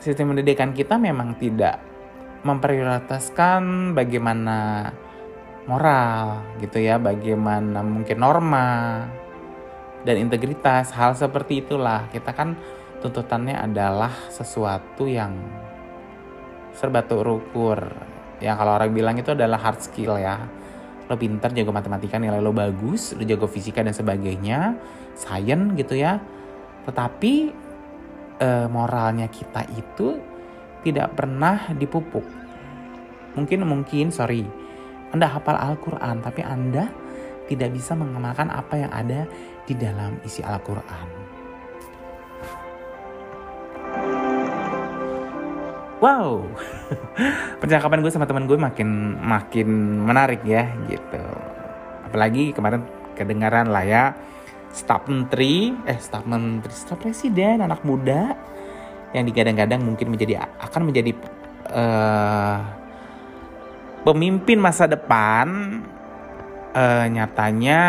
sistem 0.00 0.36
pendidikan 0.36 0.72
kita 0.76 1.00
memang 1.00 1.36
tidak 1.40 1.80
memprioritaskan 2.46 3.92
bagaimana 3.96 4.90
moral 5.66 6.46
gitu 6.62 6.78
ya, 6.78 6.96
bagaimana 6.96 7.82
mungkin 7.82 8.22
norma, 8.22 9.02
dan 10.06 10.22
integritas. 10.22 10.94
Hal 10.94 11.18
seperti 11.18 11.66
itulah 11.66 12.06
kita 12.14 12.30
kan 12.30 12.54
tuntutannya 13.02 13.58
adalah 13.58 14.14
sesuatu 14.30 15.10
yang 15.10 15.34
serba 16.78 17.02
terukur. 17.02 17.82
Ya 18.38 18.54
kalau 18.54 18.78
orang 18.78 18.94
bilang 18.94 19.18
itu 19.18 19.34
adalah 19.34 19.58
hard 19.58 19.82
skill 19.82 20.14
ya. 20.16 20.38
Lo 21.10 21.18
pinter 21.18 21.50
jago 21.50 21.74
matematika 21.74 22.18
nilai 22.18 22.38
lo 22.38 22.54
bagus, 22.54 23.14
lo 23.18 23.26
jago 23.26 23.50
fisika 23.50 23.82
dan 23.82 23.94
sebagainya, 23.94 24.78
sains 25.18 25.74
gitu 25.74 25.98
ya. 25.98 26.22
Tetapi 26.86 27.65
e, 28.40 28.48
moralnya 28.70 29.28
kita 29.28 29.66
itu 29.74 30.20
tidak 30.86 31.18
pernah 31.18 31.70
dipupuk. 31.74 32.24
Mungkin 33.36 33.66
mungkin 33.68 34.08
sorry, 34.14 34.46
Anda 35.12 35.28
hafal 35.28 35.58
Al-Quran 35.58 36.24
tapi 36.24 36.40
Anda 36.40 36.88
tidak 37.46 37.74
bisa 37.74 37.94
mengamalkan 37.94 38.50
apa 38.50 38.74
yang 38.80 38.92
ada 38.92 39.28
di 39.66 39.74
dalam 39.74 40.18
isi 40.24 40.42
Al-Quran. 40.42 41.26
wow 46.00 46.44
percakapan 47.62 48.04
gue 48.04 48.12
sama 48.12 48.28
teman 48.28 48.44
gue 48.44 48.58
makin 48.58 49.16
makin 49.20 49.68
menarik 50.04 50.44
ya 50.44 50.68
gitu 50.88 51.22
apalagi 52.06 52.52
kemarin 52.52 52.84
kedengaran 53.16 53.72
lah 53.72 53.84
ya 53.84 54.04
staf 54.76 55.08
menteri 55.08 55.72
eh 55.88 55.96
staf 55.96 56.28
menteri 56.28 56.74
staf 56.76 57.00
presiden 57.00 57.64
anak 57.64 57.80
muda 57.80 58.36
yang 59.16 59.24
digadang-gadang 59.24 59.80
mungkin 59.80 60.12
menjadi 60.12 60.44
akan 60.60 60.92
menjadi 60.92 61.16
uh, 61.72 62.60
pemimpin 64.04 64.60
masa 64.60 64.84
depan 64.84 65.80
uh, 66.76 67.06
nyatanya 67.08 67.82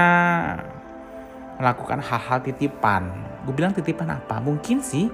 melakukan 1.59 1.99
hal-hal 1.99 2.39
titipan. 2.39 3.11
Gue 3.43 3.53
bilang 3.53 3.75
titipan 3.75 4.07
apa? 4.13 4.39
Mungkin 4.39 4.79
sih 4.79 5.11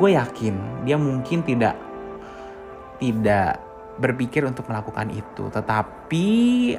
gue 0.00 0.10
yakin 0.18 0.82
dia 0.88 0.98
mungkin 0.98 1.46
tidak 1.46 1.78
tidak 2.98 3.60
berpikir 4.00 4.42
untuk 4.48 4.66
melakukan 4.72 5.12
itu, 5.12 5.52
tetapi 5.52 6.26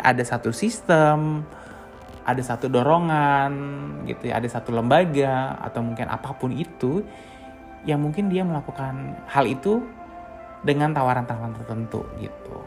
ada 0.02 0.24
satu 0.26 0.50
sistem, 0.50 1.46
ada 2.24 2.40
satu 2.40 2.72
dorongan, 2.72 3.52
gitu 4.08 4.32
ya, 4.32 4.40
ada 4.40 4.48
satu 4.48 4.72
lembaga 4.72 5.60
atau 5.60 5.84
mungkin 5.84 6.08
apa 6.08 6.32
pun 6.36 6.56
itu 6.56 7.04
yang 7.84 8.00
mungkin 8.00 8.32
dia 8.32 8.48
melakukan 8.48 9.20
hal 9.28 9.44
itu 9.44 9.84
dengan 10.64 10.96
tawaran-tawaran 10.96 11.52
tertentu 11.60 12.08
gitu. 12.24 12.58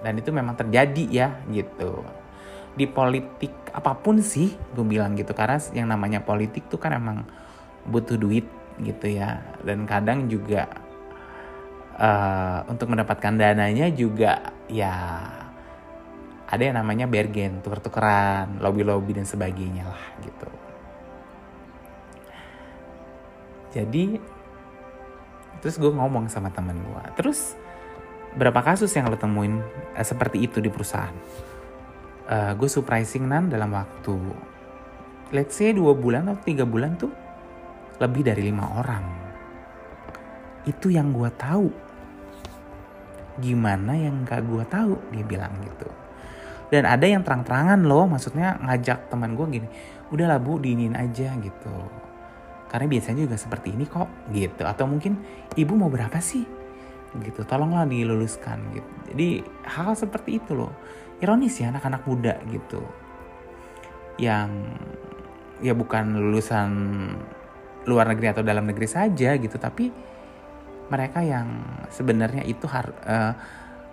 Dan 0.00 0.22
itu 0.22 0.30
memang 0.30 0.54
terjadi 0.54 1.04
ya 1.10 1.28
gitu. 1.50 2.06
Di 2.78 2.86
politik 2.86 3.50
apa 3.74 3.98
pun 3.98 4.22
sih 4.22 4.54
gue 4.54 4.86
bilang 4.86 5.18
gitu 5.18 5.34
karena 5.34 5.58
yang 5.74 5.90
namanya 5.90 6.22
politik 6.22 6.70
tuh 6.70 6.78
kan 6.78 6.94
emang 6.94 7.26
butuh 7.90 8.14
duit 8.14 8.46
gitu 8.78 9.10
ya. 9.10 9.42
Dan 9.66 9.90
kadang 9.90 10.30
juga 10.30 10.70
uh, 11.98 12.62
untuk 12.70 12.94
mendapatkan 12.94 13.34
dananya 13.34 13.90
juga 13.90 14.54
ya 14.70 15.18
ada 16.50 16.62
yang 16.66 16.76
namanya 16.82 17.06
bergen, 17.06 17.62
tuker-tukeran, 17.62 18.58
lobby-lobby 18.58 19.14
dan 19.14 19.26
sebagainya 19.26 19.86
lah 19.86 20.04
gitu. 20.26 20.50
Jadi 23.70 24.18
terus 25.62 25.78
gue 25.78 25.94
ngomong 25.94 26.26
sama 26.26 26.50
teman 26.50 26.74
gue, 26.74 27.04
terus 27.14 27.54
berapa 28.34 28.66
kasus 28.66 28.90
yang 28.98 29.06
lo 29.06 29.14
temuin 29.14 29.62
eh, 29.94 30.02
seperti 30.02 30.42
itu 30.42 30.58
di 30.58 30.66
perusahaan? 30.66 31.14
Uh, 32.30 32.54
gue 32.54 32.70
surprising 32.70 33.26
nan 33.26 33.50
dalam 33.50 33.74
waktu 33.74 34.14
let's 35.34 35.58
say 35.58 35.74
dua 35.74 35.98
bulan 35.98 36.30
atau 36.30 36.42
tiga 36.46 36.62
bulan 36.62 36.94
tuh 36.94 37.10
lebih 38.02 38.26
dari 38.26 38.42
lima 38.42 38.66
orang. 38.78 39.06
Itu 40.66 40.90
yang 40.90 41.14
gue 41.14 41.30
tahu 41.34 41.70
gimana 43.38 43.94
yang 43.94 44.26
gak 44.26 44.44
gue 44.46 44.64
tahu 44.68 44.94
dia 45.14 45.24
bilang 45.24 45.54
gitu 45.64 45.99
dan 46.70 46.86
ada 46.86 47.06
yang 47.06 47.26
terang-terangan 47.26 47.82
loh 47.82 48.06
maksudnya 48.06 48.56
ngajak 48.62 49.10
teman 49.10 49.34
gue 49.34 49.46
gini 49.60 49.68
udahlah 50.10 50.42
bu 50.42 50.58
diinin 50.58 50.94
aja 50.98 51.32
gitu. 51.38 51.76
Karena 52.70 52.86
biasanya 52.86 53.26
juga 53.26 53.38
seperti 53.38 53.74
ini 53.74 53.86
kok 53.86 54.30
gitu. 54.30 54.62
Atau 54.66 54.86
mungkin 54.86 55.18
ibu 55.58 55.74
mau 55.74 55.90
berapa 55.90 56.18
sih? 56.22 56.46
Gitu 57.10 57.42
tolonglah 57.46 57.86
diluluskan 57.86 58.58
gitu. 58.74 58.90
Jadi 59.10 59.28
hal, 59.66 59.94
seperti 59.98 60.38
itu 60.38 60.54
loh. 60.54 60.70
Ironis 61.18 61.58
ya 61.58 61.74
anak-anak 61.74 62.06
muda 62.06 62.38
gitu. 62.46 62.82
Yang 64.18 64.50
ya 65.62 65.74
bukan 65.74 66.14
lulusan 66.14 66.70
luar 67.90 68.06
negeri 68.12 68.30
atau 68.30 68.42
dalam 68.46 68.66
negeri 68.66 68.86
saja 68.86 69.34
gitu. 69.34 69.58
Tapi 69.58 69.90
mereka 70.90 71.22
yang 71.22 71.62
sebenarnya 71.90 72.42
itu 72.46 72.66
har, 72.66 72.86
uh, 73.06 73.32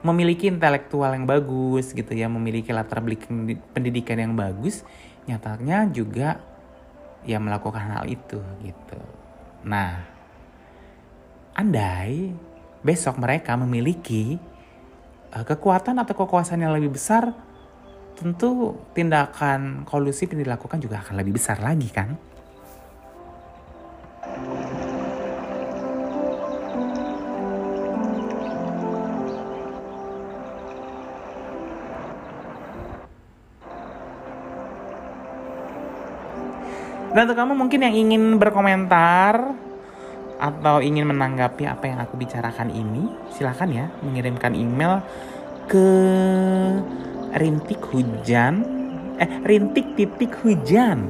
memiliki 0.08 0.48
intelektual 0.48 1.12
yang 1.12 1.28
bagus 1.28 1.92
gitu 1.92 2.16
ya, 2.16 2.32
memiliki 2.32 2.72
latar 2.72 3.04
belakang 3.04 3.60
pendidikan 3.76 4.16
yang 4.16 4.34
bagus, 4.34 4.88
nyatanya 5.28 5.84
juga 5.92 6.40
ya 7.28 7.38
melakukan 7.44 7.84
hal 7.84 8.04
itu 8.08 8.40
gitu. 8.64 9.02
Nah, 9.68 10.08
andai 11.52 12.32
besok 12.80 13.20
mereka 13.20 13.60
memiliki 13.60 14.40
uh, 15.36 15.44
kekuatan 15.44 16.00
atau 16.00 16.16
kekuasaan 16.16 16.64
yang 16.64 16.72
lebih 16.72 16.96
besar, 16.96 17.36
tentu 18.16 18.80
tindakan 18.96 19.84
kolusif 19.84 20.32
yang 20.32 20.48
dilakukan 20.48 20.80
juga 20.80 21.04
akan 21.04 21.20
lebih 21.20 21.36
besar 21.36 21.60
lagi 21.60 21.92
kan? 21.92 22.16
Dan 37.14 37.20
untuk 37.28 37.38
kamu 37.40 37.54
mungkin 37.56 37.80
yang 37.84 37.96
ingin 37.96 38.24
berkomentar 38.38 39.56
atau 40.38 40.84
ingin 40.86 41.10
menanggapi 41.10 41.66
apa 41.66 41.90
yang 41.90 42.00
aku 42.04 42.14
bicarakan 42.20 42.70
ini, 42.70 43.10
silahkan 43.34 43.70
ya 43.72 43.86
mengirimkan 44.06 44.54
email 44.54 45.02
ke 45.66 45.88
rintik 47.36 47.84
hujan 47.92 48.64
eh 49.18 49.30
rintik 49.44 49.98
titik 49.98 50.32
hujan 50.46 51.10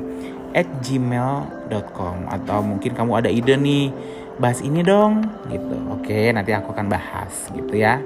at 0.56 0.66
gmail.com 0.82 2.32
atau 2.32 2.64
mungkin 2.64 2.96
kamu 2.96 3.12
ada 3.20 3.30
ide 3.30 3.54
nih 3.60 3.92
bahas 4.40 4.64
ini 4.64 4.82
dong 4.82 5.28
gitu. 5.52 5.76
Oke 5.92 6.32
nanti 6.32 6.56
aku 6.56 6.72
akan 6.72 6.88
bahas 6.88 7.52
gitu 7.52 7.76
ya. 7.76 8.00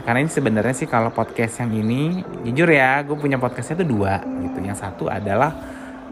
Karena 0.00 0.24
ini 0.24 0.32
sebenarnya 0.32 0.72
sih 0.72 0.88
kalau 0.88 1.12
podcast 1.12 1.60
yang 1.60 1.76
ini 1.76 2.24
jujur 2.48 2.72
ya 2.72 3.04
gue 3.04 3.14
punya 3.20 3.36
podcastnya 3.36 3.84
tuh 3.84 3.88
dua 3.88 4.24
gitu. 4.24 4.58
Yang 4.64 4.80
satu 4.80 5.12
adalah 5.12 5.52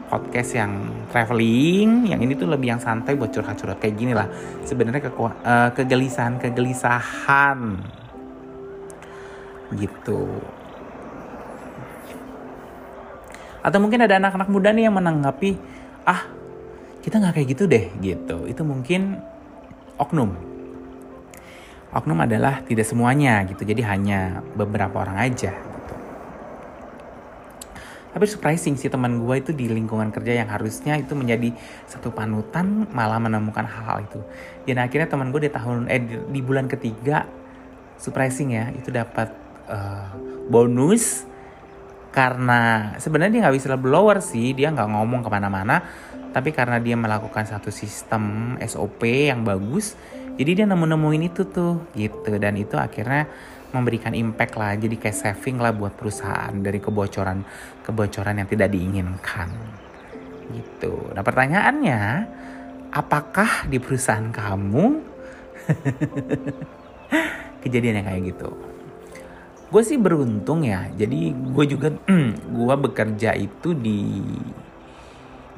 podcast 0.09 0.57
yang 0.57 0.73
traveling, 1.13 2.09
yang 2.09 2.21
ini 2.25 2.33
tuh 2.33 2.49
lebih 2.49 2.73
yang 2.73 2.81
santai 2.81 3.15
buat 3.15 3.29
curhat-curhat 3.29 3.77
kayak 3.77 3.95
gini 3.95 4.17
lah. 4.17 4.27
Sebenarnya 4.65 5.05
ke, 5.05 5.13
uh, 5.13 5.71
kegelisahan 5.77 6.41
kegelisahan 6.41 7.79
gitu. 9.77 10.27
Atau 13.61 13.79
mungkin 13.85 14.01
ada 14.09 14.17
anak-anak 14.17 14.49
muda 14.49 14.73
nih 14.73 14.89
yang 14.89 14.97
menanggapi, 14.97 15.61
ah 16.09 16.25
kita 17.05 17.21
nggak 17.21 17.37
kayak 17.37 17.49
gitu 17.53 17.65
deh 17.69 17.93
gitu. 18.01 18.49
Itu 18.49 18.65
mungkin 18.65 19.21
oknum. 20.01 20.33
Oknum 21.93 22.21
adalah 22.25 22.65
tidak 22.65 22.85
semuanya 22.85 23.45
gitu, 23.49 23.65
jadi 23.65 23.85
hanya 23.93 24.45
beberapa 24.57 25.05
orang 25.05 25.21
aja 25.25 25.68
tapi 28.09 28.25
surprising 28.25 28.75
sih 28.81 28.89
teman 28.89 29.21
gue 29.21 29.35
itu 29.37 29.51
di 29.53 29.69
lingkungan 29.69 30.09
kerja 30.09 30.41
yang 30.41 30.49
harusnya 30.49 30.97
itu 30.97 31.13
menjadi 31.13 31.53
satu 31.85 32.09
panutan 32.11 32.89
malah 32.91 33.21
menemukan 33.21 33.69
hal-hal 33.69 34.05
itu. 34.05 34.21
Dan 34.65 34.81
akhirnya 34.81 35.09
teman 35.09 35.29
gue 35.29 35.49
di 35.49 35.53
tahun 35.53 35.87
eh 35.93 36.01
di, 36.01 36.17
di 36.17 36.41
bulan 36.41 36.67
ketiga 36.67 37.29
surprising 38.01 38.57
ya 38.57 38.73
itu 38.73 38.89
dapat 38.89 39.29
uh, 39.69 40.09
bonus. 40.49 41.29
Karena 42.09 42.93
sebenarnya 42.97 43.33
dia 43.39 43.41
nggak 43.47 43.57
bisa 43.61 43.77
blower 43.77 44.25
sih 44.25 44.57
dia 44.57 44.73
nggak 44.73 44.89
ngomong 44.89 45.21
ke 45.21 45.31
mana-mana. 45.31 45.85
Tapi 46.29 46.53
karena 46.53 46.81
dia 46.81 46.97
melakukan 46.97 47.45
satu 47.45 47.69
sistem 47.73 48.57
SOP 48.61 49.05
yang 49.05 49.45
bagus 49.45 49.97
jadi 50.39 50.63
dia 50.63 50.67
nemu-nemuin 50.71 51.35
itu 51.35 51.43
tuh 51.51 51.83
gitu. 51.99 52.31
Dan 52.39 52.55
itu 52.55 52.79
akhirnya 52.79 53.27
memberikan 53.73 54.17
impact 54.17 54.57
lah. 54.57 54.73
Jadi 54.77 54.97
kayak 54.97 55.17
saving 55.17 55.61
lah 55.61 55.73
buat 55.77 55.93
perusahaan 55.93 56.53
dari 56.53 56.81
kebocoran 56.81 57.45
kebocoran 57.85 58.41
yang 58.41 58.49
tidak 58.49 58.73
diinginkan. 58.73 59.49
Gitu. 60.49 61.13
Nah 61.13 61.21
pertanyaannya 61.21 62.01
apakah 62.93 63.69
di 63.69 63.77
perusahaan 63.77 64.33
kamu 64.33 64.85
kejadian 67.63 68.01
yang 68.01 68.07
kayak 68.09 68.23
gitu? 68.33 68.51
Gue 69.69 69.83
sih 69.85 70.01
beruntung 70.01 70.65
ya. 70.65 70.89
Jadi 70.97 71.37
gue 71.37 71.65
juga 71.69 71.93
gue 72.59 72.75
bekerja 72.89 73.37
itu 73.37 73.77
di 73.77 74.25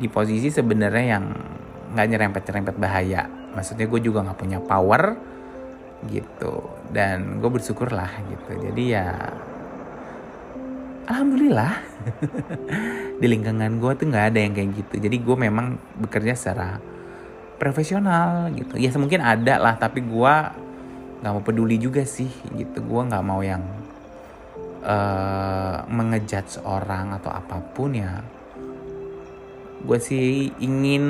di 0.01 0.09
posisi 0.09 0.51
sebenarnya 0.51 1.05
yang 1.07 1.25
nggak 1.95 2.07
nyerempet 2.11 2.43
nyerempet 2.51 2.75
bahaya. 2.75 3.31
Maksudnya 3.55 3.87
gue 3.87 4.01
juga 4.03 4.27
nggak 4.27 4.39
punya 4.39 4.59
power 4.59 5.30
gitu. 6.09 6.65
Dan 6.89 7.43
gue 7.43 7.51
bersyukur 7.53 7.93
lah 7.93 8.09
gitu. 8.25 8.57
Jadi 8.57 8.83
ya 8.97 9.13
alhamdulillah. 11.11 11.75
Di 13.21 13.27
lingkungan 13.29 13.83
gue 13.83 13.93
tuh 13.99 14.07
nggak 14.09 14.27
ada 14.33 14.39
yang 14.41 14.55
kayak 14.57 14.71
gitu. 14.79 14.95
Jadi 15.03 15.17
gue 15.21 15.37
memang 15.37 15.77
bekerja 16.01 16.33
secara 16.33 16.81
profesional 17.61 18.49
gitu. 18.57 18.81
Ya 18.81 18.89
mungkin 18.97 19.21
ada 19.21 19.61
lah 19.61 19.77
tapi 19.77 20.01
gue 20.01 20.35
nggak 21.21 21.33
mau 21.37 21.45
peduli 21.45 21.77
juga 21.77 22.07
sih 22.09 22.31
gitu. 22.57 22.81
Gue 22.81 23.03
nggak 23.05 23.25
mau 23.27 23.45
yang 23.45 23.61
uh, 24.81 25.85
mengejudge 25.91 26.65
orang 26.65 27.21
atau 27.21 27.29
apa 27.29 27.61
pun 27.77 27.93
ya. 27.93 28.25
Gue 29.85 30.01
sih 30.01 30.53
ingin 30.61 31.05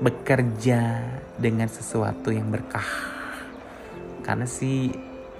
bekerja 0.00 1.00
dengan 1.36 1.68
sesuatu 1.68 2.28
yang 2.28 2.48
berkah 2.52 3.15
karena 4.26 4.42
sih 4.42 4.90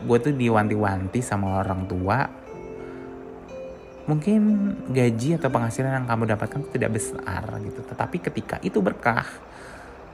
gue 0.07 0.19
tuh 0.23 0.31
diwanti-wanti 0.31 1.19
sama 1.19 1.59
orang 1.59 1.91
tua. 1.91 2.23
Mungkin 4.07 4.41
gaji 4.95 5.35
atau 5.35 5.51
penghasilan 5.51 5.91
yang 5.91 6.07
kamu 6.07 6.31
dapatkan 6.31 6.63
itu 6.63 6.71
tidak 6.79 6.95
besar 6.95 7.43
gitu. 7.59 7.83
Tetapi 7.83 8.17
ketika 8.23 8.57
itu 8.63 8.79
berkah 8.79 9.27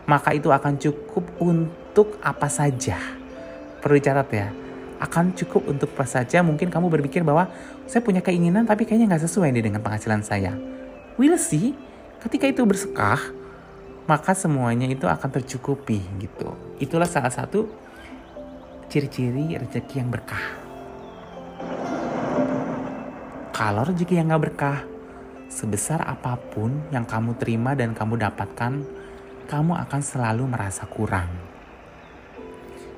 maka 0.08 0.32
itu 0.32 0.48
akan 0.48 0.80
cukup 0.80 1.28
untuk 1.36 2.16
apa 2.24 2.48
saja. 2.48 2.96
Perlu 3.84 4.00
dicatat 4.00 4.28
ya 4.32 4.48
akan 5.02 5.36
cukup 5.36 5.68
untuk 5.68 5.92
apa 5.92 6.08
saja. 6.08 6.40
Mungkin 6.40 6.72
kamu 6.72 6.88
berpikir 6.88 7.20
bahwa 7.20 7.52
saya 7.84 8.00
punya 8.00 8.24
keinginan 8.24 8.64
tapi 8.64 8.88
kayaknya 8.88 9.12
nggak 9.12 9.28
sesuai 9.28 9.52
nih 9.52 9.68
dengan 9.68 9.84
penghasilan 9.84 10.24
saya. 10.24 10.56
Will 11.20 11.36
see 11.36 11.76
ketika 12.24 12.48
itu 12.48 12.64
bersekah 12.64 13.20
maka 14.08 14.32
semuanya 14.32 14.88
itu 14.88 15.04
akan 15.04 15.28
tercukupi 15.28 16.00
gitu. 16.16 16.56
Itulah 16.80 17.06
salah 17.06 17.30
satu 17.30 17.81
ciri-ciri 18.92 19.56
rezeki 19.56 20.04
yang 20.04 20.12
berkah 20.12 20.62
kalau 23.62 23.86
rezeki 23.86 24.18
yang 24.18 24.32
gak 24.32 24.42
berkah, 24.42 24.78
sebesar 25.46 26.02
apa 26.02 26.34
pun 26.34 26.82
yang 26.90 27.06
kamu 27.06 27.38
terima 27.38 27.78
dan 27.78 27.94
kamu 27.94 28.18
dapatkan, 28.18 28.82
kamu 29.46 29.72
akan 29.86 30.00
selalu 30.02 30.50
merasa 30.50 30.82
kurang. 30.88 31.30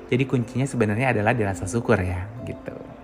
Jadi 0.09 0.23
kuncinya 0.25 0.65
sebenarnya 0.65 1.13
adalah 1.13 1.37
di 1.37 1.43
rasa 1.45 1.69
syukur 1.69 2.01
ya, 2.01 2.25
gitu. 2.49 2.94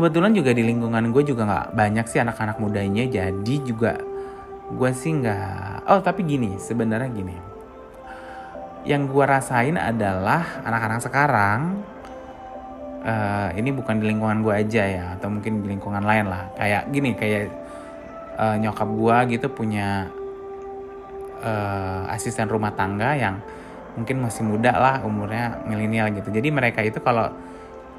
Kebetulan 0.00 0.32
juga 0.32 0.56
di 0.56 0.64
lingkungan 0.64 1.12
gue 1.12 1.22
juga 1.28 1.44
nggak 1.44 1.66
banyak 1.76 2.06
sih 2.08 2.24
anak-anak 2.24 2.56
mudanya 2.56 3.04
jadi 3.04 3.54
juga 3.60 4.00
gue 4.72 4.90
sih 4.96 5.12
nggak 5.12 5.84
oh 5.92 6.00
tapi 6.00 6.24
gini 6.24 6.56
sebenarnya 6.56 7.10
gini. 7.12 7.36
Yang 8.88 9.12
gue 9.12 9.24
rasain 9.28 9.76
adalah 9.76 10.64
anak-anak 10.64 11.04
sekarang 11.04 11.84
uh, 13.04 13.52
ini 13.52 13.76
bukan 13.76 14.00
di 14.00 14.08
lingkungan 14.08 14.40
gue 14.40 14.54
aja 14.56 14.82
ya 14.88 15.04
atau 15.20 15.28
mungkin 15.28 15.60
di 15.60 15.76
lingkungan 15.76 16.00
lain 16.00 16.32
lah. 16.32 16.48
Kayak 16.56 16.88
gini 16.88 17.10
kayak 17.12 17.52
uh, 18.40 18.56
nyokap 18.56 18.88
gue 18.88 19.16
gitu 19.36 19.52
punya 19.52 20.08
uh, 21.44 22.08
asisten 22.08 22.48
rumah 22.48 22.72
tangga 22.72 23.12
yang 23.20 23.36
mungkin 24.00 24.24
masih 24.24 24.48
muda 24.48 24.72
lah 24.80 25.04
umurnya 25.04 25.60
milenial 25.68 26.08
gitu. 26.16 26.32
Jadi 26.32 26.48
mereka 26.48 26.80
itu 26.80 27.04
kalau 27.04 27.28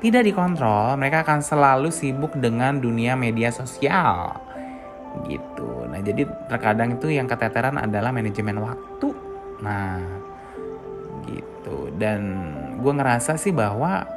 tidak 0.02 0.26
dikontrol, 0.26 0.98
mereka 0.98 1.22
akan 1.22 1.46
selalu 1.46 1.94
sibuk 1.94 2.34
dengan 2.34 2.82
dunia 2.82 3.14
media 3.14 3.54
sosial. 3.54 4.34
Gitu. 5.30 5.86
Nah, 5.86 6.02
jadi 6.02 6.26
terkadang 6.50 6.98
itu 6.98 7.14
yang 7.14 7.30
keteteran 7.30 7.78
adalah 7.78 8.10
manajemen 8.10 8.66
waktu. 8.66 9.14
Nah, 9.62 10.02
gitu. 11.30 11.94
Dan 12.02 12.22
gue 12.82 12.94
ngerasa 12.98 13.38
sih 13.38 13.54
bahwa 13.54 14.10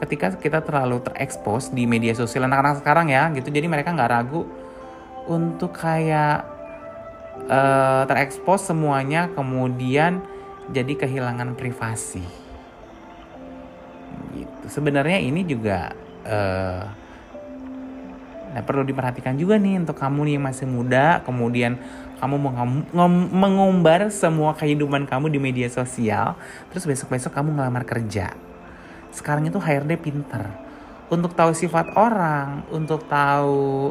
ketika 0.00 0.32
kita 0.40 0.64
terlalu 0.64 1.04
terekspos 1.04 1.68
di 1.76 1.84
media 1.84 2.16
sosial 2.16 2.48
anak-anak 2.48 2.80
sekarang 2.80 3.12
ya, 3.12 3.28
gitu. 3.36 3.52
Jadi 3.52 3.68
mereka 3.68 3.92
nggak 3.92 4.10
ragu 4.16 4.48
untuk 5.28 5.76
kayak 5.76 6.40
uh, 7.52 8.08
terekspos 8.08 8.64
semuanya, 8.64 9.28
kemudian 9.36 10.24
jadi 10.72 10.96
kehilangan 10.96 11.52
privasi 11.52 12.39
gitu. 14.34 14.66
Sebenarnya 14.70 15.18
ini 15.18 15.42
juga 15.46 15.94
uh, 16.26 16.84
nah 18.50 18.66
perlu 18.66 18.82
diperhatikan 18.82 19.38
juga 19.38 19.62
nih 19.62 19.78
untuk 19.78 19.94
kamu 19.94 20.26
nih 20.26 20.32
yang 20.34 20.44
masih 20.50 20.66
muda 20.66 21.22
kemudian 21.22 21.78
kamu 22.18 22.50
mengumbar 23.30 24.10
semua 24.10 24.58
kehidupan 24.58 25.06
kamu 25.06 25.30
di 25.30 25.38
media 25.38 25.70
sosial 25.70 26.34
terus 26.68 26.82
besok-besok 26.82 27.30
kamu 27.30 27.56
ngelamar 27.56 27.86
kerja. 27.86 28.34
Sekarang 29.14 29.46
itu 29.46 29.58
HRD 29.58 29.94
pinter. 30.02 30.50
Untuk 31.10 31.34
tahu 31.34 31.50
sifat 31.54 31.94
orang 31.98 32.66
untuk 32.70 33.06
tahu 33.06 33.90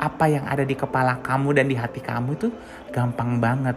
apa 0.00 0.24
yang 0.28 0.48
ada 0.48 0.64
di 0.64 0.72
kepala 0.72 1.20
kamu 1.20 1.48
dan 1.56 1.66
di 1.68 1.76
hati 1.76 2.00
kamu 2.00 2.36
itu 2.36 2.48
gampang 2.92 3.40
banget. 3.40 3.76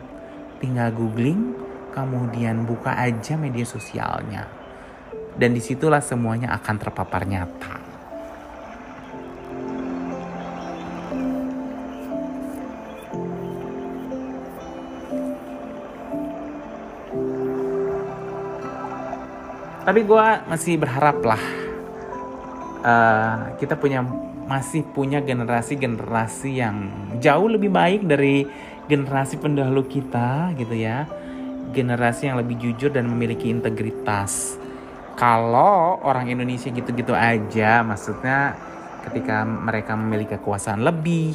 Tinggal 0.60 0.92
googling 0.92 1.56
kemudian 1.96 2.68
buka 2.68 2.94
aja 2.94 3.34
media 3.40 3.66
sosialnya 3.66 4.67
dan 5.38 5.54
di 5.54 5.62
situlah 5.62 6.02
semuanya 6.02 6.52
akan 6.58 6.76
terpapar 6.82 7.30
nyata. 7.30 7.86
Tapi 19.88 20.04
gue 20.04 20.26
masih 20.52 20.76
berharap 20.76 21.24
lah 21.24 21.40
uh, 22.84 23.56
kita 23.56 23.80
punya 23.80 24.04
masih 24.48 24.84
punya 24.84 25.24
generasi-generasi 25.24 26.60
yang 26.60 26.92
jauh 27.24 27.48
lebih 27.48 27.72
baik 27.72 28.04
dari 28.04 28.44
generasi 28.92 29.40
pendahulu 29.40 29.88
kita 29.88 30.52
gitu 30.60 30.76
ya. 30.76 31.08
Generasi 31.72 32.28
yang 32.28 32.40
lebih 32.40 32.60
jujur 32.60 32.92
dan 32.92 33.08
memiliki 33.08 33.48
integritas 33.48 34.60
kalau 35.18 35.98
orang 36.06 36.30
Indonesia 36.30 36.70
gitu-gitu 36.70 37.12
aja 37.12 37.82
maksudnya 37.82 38.54
ketika 39.10 39.44
mereka 39.44 39.98
memiliki 39.98 40.38
kekuasaan 40.38 40.86
lebih 40.86 41.34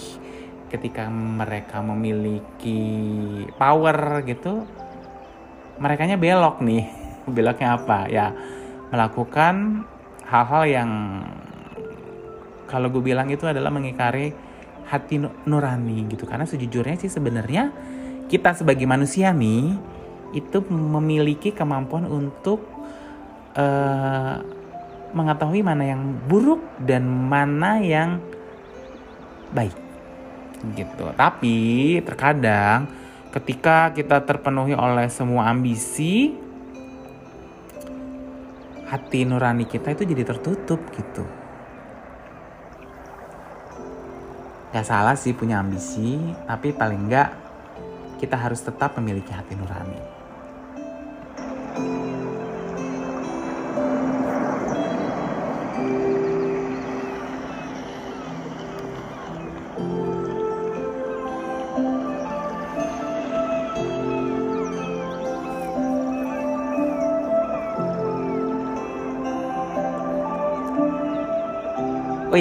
ketika 0.73 1.11
mereka 1.13 1.85
memiliki 1.85 2.81
power 3.61 4.25
gitu 4.25 4.65
mereka 5.77 6.07
belok 6.17 6.63
nih. 6.65 6.85
Beloknya 7.37 7.77
apa? 7.77 8.07
Ya 8.07 8.33
melakukan 8.89 9.85
hal-hal 10.27 10.63
yang 10.69 10.91
kalau 12.71 12.89
gue 12.89 13.05
bilang 13.05 13.29
itu 13.29 13.45
adalah 13.45 13.69
mengikari 13.69 14.33
hati 14.89 15.21
nurani 15.45 16.09
gitu. 16.09 16.25
Karena 16.25 16.49
sejujurnya 16.49 16.97
sih 16.97 17.13
sebenarnya 17.13 17.69
kita 18.33 18.57
sebagai 18.57 18.89
manusia 18.89 19.35
nih 19.35 19.77
itu 20.33 20.65
memiliki 20.73 21.53
kemampuan 21.53 22.09
untuk 22.09 22.65
uh, 23.57 24.35
mengetahui 25.13 25.61
mana 25.61 25.85
yang 25.85 26.03
buruk 26.27 26.61
dan 26.81 27.05
mana 27.05 27.81
yang 27.81 28.21
baik. 29.53 29.77
Gitu. 30.73 31.07
Tapi 31.17 31.59
terkadang 32.07 32.89
ketika 33.33 33.93
kita 33.93 34.23
terpenuhi 34.25 34.77
oleh 34.77 35.09
semua 35.09 35.49
ambisi 35.49 36.37
hati 38.89 39.25
nurani 39.25 39.65
kita 39.65 39.93
itu 39.97 40.05
jadi 40.05 40.25
tertutup 40.25 40.81
gitu. 40.93 41.25
Gak 44.73 44.89
salah 44.89 45.17
sih 45.17 45.37
punya 45.37 45.61
ambisi 45.61 46.17
tapi 46.49 46.73
paling 46.73 47.09
enggak 47.09 47.29
kita 48.17 48.39
harus 48.39 48.63
tetap 48.63 48.97
memiliki 48.97 49.29
hati 49.35 49.53
nurani 49.53 50.12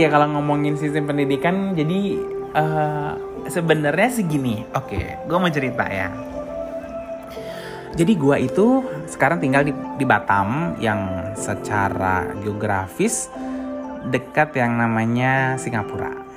ya 0.02 0.10
kalau 0.10 0.28
ngomongin 0.34 0.74
sistem 0.74 1.06
pendidikan 1.06 1.78
jadi 1.78 2.18
uh, 2.58 3.14
sebenarnya 3.46 4.10
segini 4.10 4.66
oke 4.74 4.90
okay, 4.90 5.22
gue 5.30 5.38
mau 5.38 5.52
cerita 5.54 5.86
ya 5.86 6.10
jadi 7.92 8.14
gue 8.16 8.38
itu 8.48 8.68
sekarang 9.12 9.44
tinggal 9.44 9.68
di, 9.68 9.76
di 10.00 10.06
Batam 10.08 10.80
yang 10.80 11.32
secara 11.36 12.32
geografis 12.40 13.28
dekat 14.08 14.56
yang 14.58 14.80
namanya 14.80 15.60
Singapura. 15.60 16.32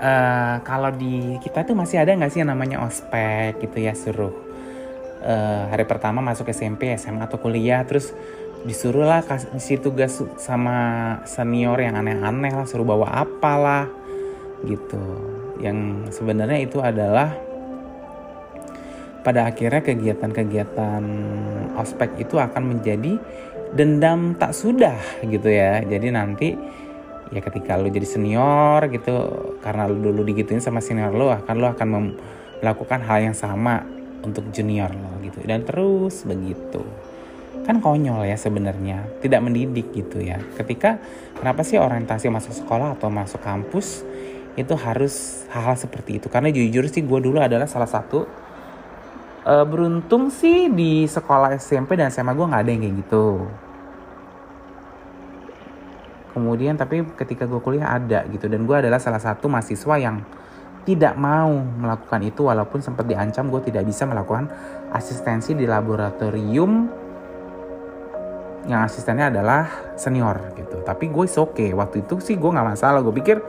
Uh, 0.00 0.56
kalau 0.64 0.88
di 0.96 1.36
kita 1.44 1.60
tuh 1.60 1.76
masih 1.76 2.00
ada 2.00 2.16
nggak 2.16 2.32
sih 2.32 2.40
yang 2.40 2.56
namanya 2.56 2.80
ospek 2.80 3.60
gitu 3.60 3.84
ya 3.84 3.92
suruh 3.92 4.32
uh, 5.20 5.68
hari 5.68 5.84
pertama 5.84 6.24
masuk 6.24 6.48
SMP, 6.48 6.96
SMA 6.96 7.28
atau 7.28 7.36
kuliah 7.36 7.84
terus 7.84 8.16
disuruh 8.60 9.08
lah 9.08 9.24
kasih 9.24 9.80
tugas 9.80 10.20
sama 10.36 10.76
senior 11.24 11.80
yang 11.80 11.96
aneh-aneh 11.96 12.52
lah 12.52 12.66
suruh 12.68 12.84
bawa 12.84 13.24
apalah 13.24 13.88
gitu. 14.68 15.00
Yang 15.60 16.10
sebenarnya 16.20 16.58
itu 16.60 16.80
adalah 16.80 17.36
pada 19.20 19.48
akhirnya 19.48 19.84
kegiatan-kegiatan 19.84 21.04
ospek 21.76 22.20
itu 22.20 22.40
akan 22.40 22.76
menjadi 22.76 23.16
dendam 23.72 24.36
tak 24.36 24.52
sudah 24.52 24.96
gitu 25.24 25.48
ya. 25.48 25.80
Jadi 25.84 26.08
nanti 26.12 26.48
ya 27.30 27.40
ketika 27.40 27.78
lu 27.78 27.88
jadi 27.88 28.04
senior 28.04 28.90
gitu 28.92 29.14
karena 29.64 29.88
lu 29.88 30.10
dulu 30.10 30.26
digituin 30.26 30.60
sama 30.60 30.82
senior 30.82 31.14
lu 31.14 31.30
akan 31.30 31.54
lu 31.56 31.66
akan 31.68 31.88
melakukan 32.60 33.00
hal 33.06 33.32
yang 33.32 33.36
sama 33.36 33.80
untuk 34.20 34.52
junior 34.52 34.92
lo 34.92 35.16
gitu. 35.24 35.40
Dan 35.48 35.64
terus 35.64 36.28
begitu 36.28 36.84
kan 37.70 37.78
konyol 37.78 38.26
ya 38.26 38.34
sebenarnya 38.34 39.22
tidak 39.22 39.46
mendidik 39.46 39.94
gitu 39.94 40.18
ya. 40.18 40.42
Ketika 40.58 40.98
kenapa 41.38 41.62
sih 41.62 41.78
orientasi 41.78 42.26
masuk 42.26 42.50
sekolah 42.50 42.98
atau 42.98 43.06
masuk 43.06 43.38
kampus 43.38 44.02
itu 44.58 44.74
harus 44.74 45.46
hal-hal 45.54 45.78
seperti 45.78 46.18
itu? 46.18 46.26
Karena 46.26 46.50
jujur 46.50 46.82
sih 46.90 47.06
gue 47.06 47.20
dulu 47.22 47.38
adalah 47.38 47.70
salah 47.70 47.86
satu 47.86 48.26
uh, 49.46 49.62
beruntung 49.62 50.34
sih 50.34 50.66
di 50.66 51.06
sekolah 51.06 51.54
SMP 51.62 51.94
dan 51.94 52.10
SMA 52.10 52.34
gue 52.34 52.50
nggak 52.50 52.62
ada 52.66 52.70
yang 52.74 52.82
kayak 52.82 52.96
gitu. 53.06 53.26
Kemudian 56.34 56.74
tapi 56.74 57.06
ketika 57.14 57.46
gue 57.46 57.62
kuliah 57.62 57.94
ada 57.94 58.26
gitu 58.34 58.50
dan 58.50 58.66
gue 58.66 58.74
adalah 58.74 58.98
salah 58.98 59.22
satu 59.22 59.46
mahasiswa 59.46 59.94
yang 59.94 60.26
tidak 60.90 61.14
mau 61.14 61.54
melakukan 61.54 62.18
itu 62.26 62.50
walaupun 62.50 62.82
sempat 62.82 63.06
diancam 63.06 63.46
gue 63.46 63.62
tidak 63.70 63.86
bisa 63.86 64.10
melakukan 64.10 64.50
asistensi 64.90 65.54
di 65.54 65.70
laboratorium 65.70 66.99
yang 68.68 68.84
asistennya 68.84 69.32
adalah 69.32 69.94
senior 69.96 70.52
gitu. 70.56 70.84
Tapi 70.84 71.08
gue 71.08 71.24
is 71.24 71.36
okay. 71.40 71.72
Waktu 71.72 72.04
itu 72.04 72.20
sih 72.20 72.36
gue 72.36 72.50
nggak 72.50 72.68
masalah. 72.76 73.00
Gue 73.00 73.14
pikir 73.16 73.40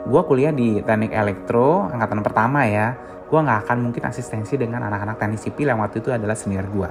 gue 0.00 0.22
kuliah 0.24 0.52
di 0.52 0.80
teknik 0.84 1.12
elektro 1.12 1.88
angkatan 1.88 2.20
pertama 2.20 2.68
ya. 2.68 2.96
Gue 3.30 3.40
nggak 3.40 3.68
akan 3.68 3.78
mungkin 3.88 4.02
asistensi 4.04 4.58
dengan 4.58 4.84
anak-anak 4.90 5.16
teknik 5.16 5.40
sipil 5.40 5.70
yang 5.70 5.80
waktu 5.80 6.02
itu 6.04 6.10
adalah 6.12 6.36
senior 6.36 6.66
gue. 6.68 6.90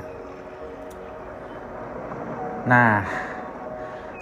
Nah 2.66 3.06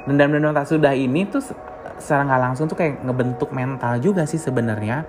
dendam-dendam 0.08 0.56
tak 0.56 0.68
sudah 0.72 0.96
ini 0.96 1.28
tuh 1.28 1.44
secara 2.00 2.24
nggak 2.24 2.42
langsung 2.52 2.66
tuh 2.72 2.80
kayak 2.80 3.04
ngebentuk 3.04 3.52
mental 3.56 4.00
juga 4.04 4.28
sih 4.28 4.40
sebenarnya. 4.40 5.08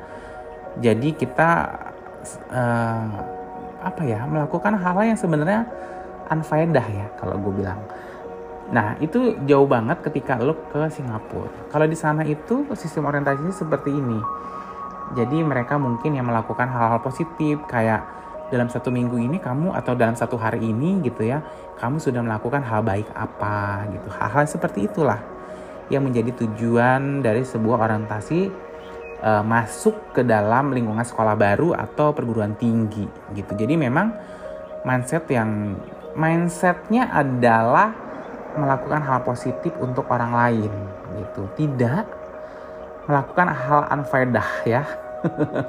Jadi 0.79 1.17
kita 1.17 1.51
uh, 2.55 3.07
apa 3.79 4.03
ya 4.03 4.27
melakukan 4.27 4.75
hal-hal 4.79 5.15
yang 5.15 5.19
sebenarnya 5.19 5.67
unfaedah 6.29 6.87
ya 6.87 7.07
kalau 7.17 7.41
gue 7.41 7.63
bilang 7.65 7.79
nah 8.69 9.01
itu 9.01 9.37
jauh 9.49 9.65
banget 9.65 10.05
ketika 10.05 10.37
lo 10.37 10.55
ke 10.69 10.93
Singapura. 10.93 11.73
Kalau 11.73 11.87
di 11.89 11.97
sana 11.97 12.23
itu 12.25 12.69
sistem 12.77 13.09
orientasinya 13.09 13.53
seperti 13.53 13.91
ini. 13.97 14.21
Jadi 15.17 15.41
mereka 15.41 15.81
mungkin 15.81 16.13
yang 16.21 16.29
melakukan 16.29 16.69
hal-hal 16.69 17.01
positif 17.01 17.65
kayak 17.65 18.05
dalam 18.53 18.69
satu 18.69 18.89
minggu 18.93 19.17
ini 19.17 19.41
kamu 19.41 19.73
atau 19.77 19.93
dalam 19.93 20.17
satu 20.17 20.41
hari 20.41 20.73
ini 20.73 21.05
gitu 21.05 21.21
ya 21.21 21.45
kamu 21.77 22.01
sudah 22.01 22.25
melakukan 22.25 22.65
hal 22.65 22.81
baik 22.83 23.09
apa 23.15 23.87
gitu. 23.93 24.09
Hal-hal 24.13 24.45
seperti 24.49 24.89
itulah 24.89 25.21
yang 25.89 26.05
menjadi 26.05 26.35
tujuan 26.45 27.25
dari 27.25 27.45
sebuah 27.47 27.89
orientasi 27.89 28.41
uh, 29.25 29.45
masuk 29.45 30.13
ke 30.13 30.27
dalam 30.27 30.75
lingkungan 30.75 31.05
sekolah 31.05 31.39
baru 31.39 31.73
atau 31.73 32.13
perguruan 32.13 32.59
tinggi 32.59 33.07
gitu. 33.33 33.53
Jadi 33.57 33.79
memang 33.79 34.13
mindset 34.85 35.25
yang 35.31 35.79
mindsetnya 36.19 37.09
adalah 37.15 37.95
melakukan 38.59 39.01
hal 39.01 39.23
positif 39.23 39.73
untuk 39.79 40.11
orang 40.11 40.33
lain 40.35 40.73
gitu. 41.19 41.43
Tidak 41.55 42.05
melakukan 43.09 43.49
hal 43.55 43.81
unfaedah 43.95 44.51
ya. 44.67 44.83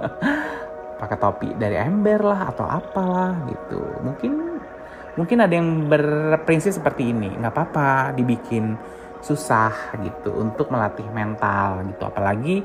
Pakai 1.00 1.18
topi 1.18 1.50
dari 1.56 1.80
ember 1.80 2.20
lah 2.20 2.52
atau 2.52 2.68
apalah 2.68 3.34
gitu. 3.48 3.80
Mungkin 4.04 4.60
mungkin 5.16 5.38
ada 5.40 5.54
yang 5.56 5.88
berprinsip 5.88 6.76
seperti 6.76 7.16
ini. 7.16 7.32
Nggak 7.40 7.54
apa-apa 7.56 8.12
dibikin 8.18 8.76
susah 9.24 9.96
gitu 10.04 10.36
untuk 10.36 10.68
melatih 10.72 11.08
mental 11.16 11.88
gitu. 11.88 12.04
Apalagi 12.04 12.64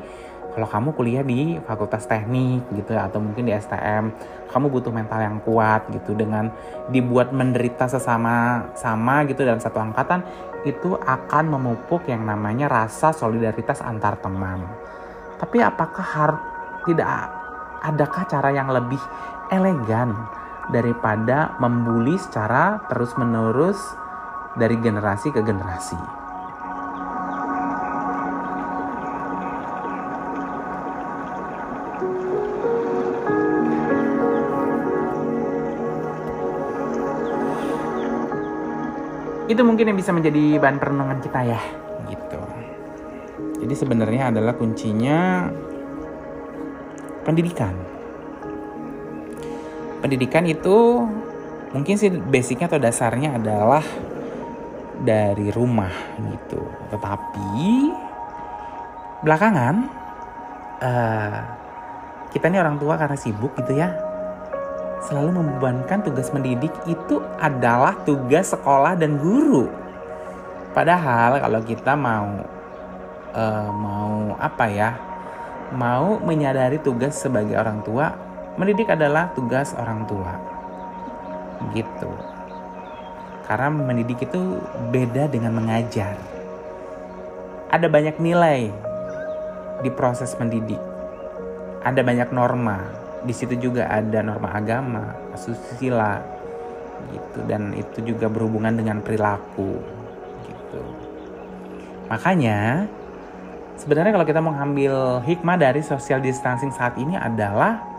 kalau 0.54 0.70
kamu 0.70 0.88
kuliah 0.94 1.24
di 1.26 1.58
fakultas 1.66 2.06
teknik 2.06 2.62
gitu 2.72 2.94
atau 2.94 3.18
mungkin 3.18 3.50
di 3.50 3.52
STM 3.52 4.14
kamu 4.48 4.66
butuh 4.70 4.94
mental 4.94 5.20
yang 5.20 5.42
kuat 5.42 5.90
gitu 5.90 6.14
dengan 6.14 6.48
dibuat 6.88 7.34
menderita 7.34 7.90
sesama 7.90 8.70
sama 8.78 9.26
gitu 9.26 9.42
dalam 9.42 9.58
satu 9.58 9.82
angkatan 9.82 10.22
itu 10.64 10.96
akan 10.96 11.58
memupuk 11.58 12.06
yang 12.06 12.24
namanya 12.24 12.70
rasa 12.70 13.10
solidaritas 13.10 13.82
antar 13.82 14.16
teman 14.22 14.62
tapi 15.42 15.58
apakah 15.60 16.06
harus 16.06 16.42
tidak 16.86 17.28
adakah 17.84 18.24
cara 18.24 18.48
yang 18.54 18.72
lebih 18.72 19.00
elegan 19.52 20.14
daripada 20.72 21.52
membuli 21.60 22.16
secara 22.16 22.80
terus-menerus 22.88 23.76
dari 24.56 24.78
generasi 24.80 25.28
ke 25.34 25.44
generasi. 25.44 26.23
Itu 39.54 39.62
mungkin 39.62 39.94
yang 39.94 39.98
bisa 39.98 40.10
menjadi 40.10 40.58
bahan 40.58 40.82
perenungan 40.82 41.22
kita 41.22 41.40
ya, 41.46 41.60
gitu. 42.10 42.42
Jadi 43.62 43.74
sebenarnya 43.78 44.34
adalah 44.34 44.58
kuncinya 44.58 45.46
pendidikan. 47.22 47.72
Pendidikan 50.02 50.44
itu 50.44 51.06
mungkin 51.70 51.94
sih 51.94 52.10
basicnya 52.10 52.66
atau 52.66 52.82
dasarnya 52.82 53.38
adalah 53.38 53.86
dari 55.00 55.54
rumah 55.54 55.94
gitu. 56.34 56.60
Tetapi 56.90 57.54
belakangan 59.22 59.74
uh, 60.82 61.38
kita 62.34 62.50
ini 62.50 62.58
orang 62.58 62.76
tua 62.76 62.98
karena 62.98 63.16
sibuk 63.16 63.56
gitu 63.62 63.78
ya 63.78 63.94
selalu 65.04 65.44
membebankan 65.44 66.00
tugas 66.00 66.32
mendidik 66.32 66.72
itu 66.88 67.20
adalah 67.36 67.92
tugas 68.08 68.56
sekolah 68.56 68.96
dan 68.96 69.20
guru. 69.20 69.68
Padahal 70.72 71.38
kalau 71.38 71.60
kita 71.62 71.92
mau 71.94 72.40
uh, 73.36 73.70
mau 73.70 74.34
apa 74.40 74.64
ya 74.66 74.90
mau 75.76 76.18
menyadari 76.18 76.80
tugas 76.80 77.14
sebagai 77.18 77.54
orang 77.54 77.84
tua 77.84 78.16
mendidik 78.56 78.90
adalah 78.90 79.30
tugas 79.36 79.76
orang 79.76 80.08
tua. 80.08 80.32
Gitu. 81.76 82.12
Karena 83.44 83.68
mendidik 83.68 84.24
itu 84.24 84.58
beda 84.88 85.28
dengan 85.28 85.52
mengajar. 85.52 86.16
Ada 87.68 87.90
banyak 87.90 88.16
nilai 88.22 88.72
di 89.84 89.90
proses 89.92 90.32
mendidik. 90.40 90.80
Ada 91.84 92.00
banyak 92.00 92.32
norma 92.32 93.03
di 93.24 93.32
situ 93.32 93.56
juga 93.56 93.88
ada 93.88 94.20
norma 94.20 94.52
agama 94.52 95.16
asusila 95.32 96.20
gitu 97.12 97.40
dan 97.48 97.72
itu 97.76 98.14
juga 98.14 98.28
berhubungan 98.28 98.76
dengan 98.76 99.00
perilaku 99.00 99.80
gitu 100.44 100.80
makanya 102.08 102.84
sebenarnya 103.80 104.12
kalau 104.12 104.26
kita 104.28 104.40
mengambil 104.44 105.24
hikmah 105.24 105.56
dari 105.56 105.80
social 105.80 106.20
distancing 106.20 106.72
saat 106.72 106.96
ini 107.00 107.16
adalah 107.16 107.94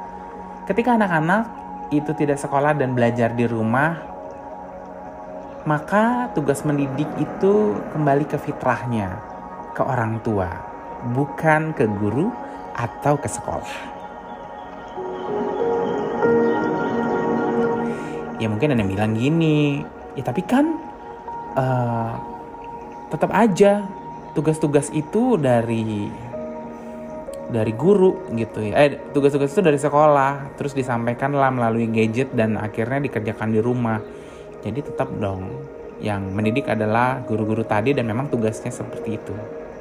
Ketika 0.65 0.97
anak-anak 0.97 1.45
itu 1.93 2.09
tidak 2.17 2.41
sekolah 2.41 2.73
dan 2.73 2.97
belajar 2.97 3.29
di 3.38 3.45
rumah, 3.45 4.01
maka 5.61 6.33
tugas 6.33 6.65
mendidik 6.65 7.05
itu 7.21 7.77
kembali 7.93 8.25
ke 8.25 8.33
fitrahnya, 8.41 9.13
ke 9.77 9.85
orang 9.85 10.17
tua, 10.25 10.49
bukan 11.13 11.69
ke 11.69 11.85
guru 11.85 12.33
atau 12.73 13.13
ke 13.13 13.29
sekolah. 13.29 13.94
Ya 18.45 18.47
mungkin 18.53 18.77
ada 18.77 18.86
yang 18.86 18.93
bilang 18.93 19.17
gini, 19.17 19.81
ya 20.13 20.21
tapi 20.21 20.45
kan 20.45 20.77
uh, 21.58 22.13
tetap 23.10 23.34
aja 23.34 23.89
tugas-tugas 24.38 24.93
itu 24.93 25.34
dari 25.41 26.13
dari 27.49 27.73
guru 27.73 28.29
gitu 28.38 28.69
ya. 28.69 28.86
Eh 28.86 29.01
tugas-tugas 29.17 29.49
itu 29.49 29.65
dari 29.65 29.81
sekolah 29.81 30.53
terus 30.62 30.77
disampaikan 30.77 31.34
lah 31.34 31.49
melalui 31.49 31.89
gadget 31.89 32.38
dan 32.38 32.53
akhirnya 32.62 33.10
dikerjakan 33.10 33.49
di 33.49 33.65
rumah. 33.65 33.97
Jadi 34.62 34.93
tetap 34.93 35.10
dong 35.17 35.49
yang 36.05 36.29
mendidik 36.29 36.69
adalah 36.69 37.25
guru-guru 37.25 37.65
tadi 37.65 37.97
dan 37.97 38.05
memang 38.05 38.29
tugasnya 38.29 38.69
seperti 38.69 39.17
itu. 39.17 39.34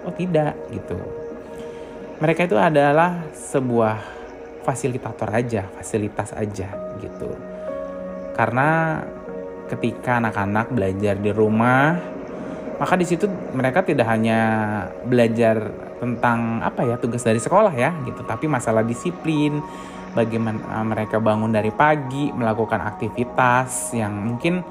Oh 0.08 0.14
tidak 0.16 0.56
gitu. 0.72 0.96
Mereka 2.16 2.48
itu 2.48 2.56
adalah 2.56 3.28
sebuah 3.36 4.24
fasilitator 4.64 5.28
aja 5.28 5.68
fasilitas 5.76 6.32
aja 6.32 6.72
gitu 7.04 7.53
karena 8.34 9.00
ketika 9.70 10.20
anak-anak 10.20 10.74
belajar 10.74 11.14
di 11.16 11.30
rumah 11.32 11.96
maka 12.76 12.98
di 12.98 13.06
situ 13.06 13.30
mereka 13.54 13.86
tidak 13.86 14.10
hanya 14.10 14.40
belajar 15.06 15.70
tentang 16.02 16.60
apa 16.60 16.82
ya 16.82 16.98
tugas 16.98 17.22
dari 17.22 17.38
sekolah 17.38 17.70
ya 17.72 17.94
gitu. 18.02 18.26
Tapi 18.26 18.50
masalah 18.50 18.82
disiplin 18.82 19.62
bagaimana 20.12 20.58
eh, 20.58 20.84
mereka 20.86 21.22
bangun 21.22 21.54
dari 21.54 21.70
pagi 21.70 22.34
melakukan 22.34 22.82
aktivitas 22.82 23.94
yang 23.94 24.12
mungkin 24.14 24.62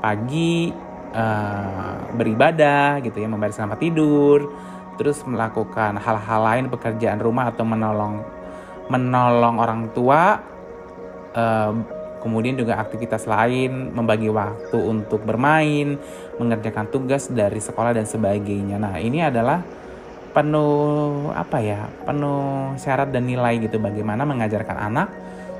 pagi 0.00 0.72
uh, 1.12 2.08
beribadah 2.16 3.04
gitu 3.04 3.20
ya 3.20 3.28
membaca 3.28 3.52
tempat 3.52 3.76
tidur 3.76 4.48
terus 4.96 5.20
melakukan 5.28 6.00
hal-hal 6.00 6.40
lain 6.40 6.72
pekerjaan 6.72 7.20
rumah 7.20 7.52
atau 7.52 7.68
menolong 7.68 8.24
menolong 8.88 9.60
orang 9.60 9.92
tua 9.92 10.40
uh, 11.36 11.99
kemudian 12.20 12.54
juga 12.54 12.78
aktivitas 12.78 13.24
lain, 13.24 13.90
membagi 13.96 14.28
waktu 14.28 14.76
untuk 14.76 15.24
bermain, 15.24 15.96
mengerjakan 16.36 16.86
tugas 16.92 17.32
dari 17.32 17.58
sekolah 17.58 17.96
dan 17.96 18.04
sebagainya. 18.04 18.76
Nah, 18.76 19.00
ini 19.00 19.24
adalah 19.24 19.64
penuh 20.30 21.34
apa 21.34 21.58
ya? 21.58 21.90
penuh 22.06 22.78
syarat 22.78 23.10
dan 23.10 23.26
nilai 23.26 23.58
gitu 23.58 23.82
bagaimana 23.82 24.22
mengajarkan 24.22 24.78
anak 24.78 25.08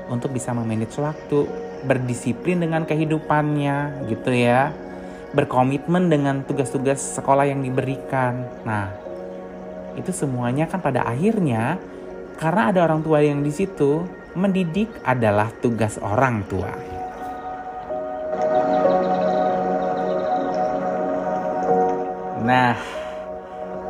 untuk 0.07 0.31
bisa 0.31 0.55
memanage 0.55 0.95
waktu, 1.01 1.49
berdisiplin 1.83 2.61
dengan 2.61 2.85
kehidupannya 2.85 4.07
gitu 4.07 4.31
ya. 4.31 4.71
Berkomitmen 5.31 6.11
dengan 6.11 6.43
tugas-tugas 6.43 6.99
sekolah 6.99 7.47
yang 7.47 7.63
diberikan. 7.63 8.43
Nah, 8.67 8.91
itu 9.95 10.11
semuanya 10.11 10.67
kan 10.67 10.83
pada 10.83 11.07
akhirnya 11.07 11.79
karena 12.35 12.73
ada 12.73 12.79
orang 12.83 12.99
tua 12.99 13.23
yang 13.23 13.39
di 13.39 13.51
situ 13.51 14.03
mendidik 14.35 14.87
adalah 15.03 15.51
tugas 15.59 15.99
orang 15.99 16.43
tua. 16.47 16.71
Nah, 22.41 22.73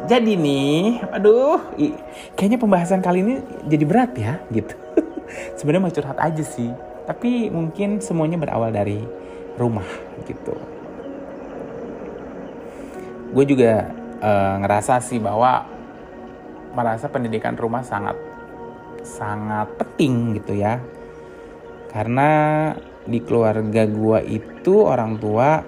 jadi 0.10 0.34
nih, 0.36 1.00
aduh, 1.08 1.62
kayaknya 2.36 2.60
pembahasan 2.60 3.00
kali 3.00 3.24
ini 3.24 3.36
jadi 3.70 3.86
berat 3.88 4.12
ya, 4.18 4.44
gitu. 4.52 4.76
Sebenarnya 5.58 5.84
mau 5.88 5.94
curhat 5.94 6.20
aja 6.20 6.44
sih, 6.44 6.68
tapi 7.08 7.48
mungkin 7.48 8.04
semuanya 8.04 8.36
berawal 8.36 8.74
dari 8.74 9.00
rumah, 9.56 9.88
gitu. 10.28 10.58
Gue 13.32 13.46
juga 13.48 13.88
uh, 14.20 14.56
ngerasa 14.60 15.00
sih 15.00 15.22
bahwa 15.22 15.64
merasa 16.76 17.08
pendidikan 17.08 17.56
rumah 17.56 17.84
sangat 17.84 18.31
sangat 19.04 19.72
penting 19.78 20.38
gitu 20.38 20.58
ya. 20.58 20.82
Karena 21.92 22.30
di 23.06 23.20
keluarga 23.24 23.84
gua 23.90 24.22
itu 24.22 24.86
orang 24.86 25.18
tua 25.18 25.62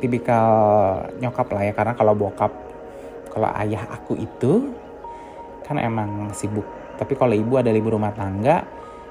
tipikal 0.00 0.48
nyokap 1.20 1.48
lah 1.52 1.62
ya 1.68 1.72
karena 1.72 1.92
kalau 1.96 2.12
bokap 2.12 2.52
kalau 3.32 3.48
ayah 3.60 3.84
aku 3.92 4.16
itu 4.16 4.72
kan 5.66 5.76
emang 5.82 6.30
sibuk. 6.32 6.64
Tapi 6.96 7.12
kalau 7.18 7.34
ibu 7.36 7.58
ada 7.60 7.68
ibu 7.74 7.92
rumah 7.92 8.14
tangga 8.14 8.64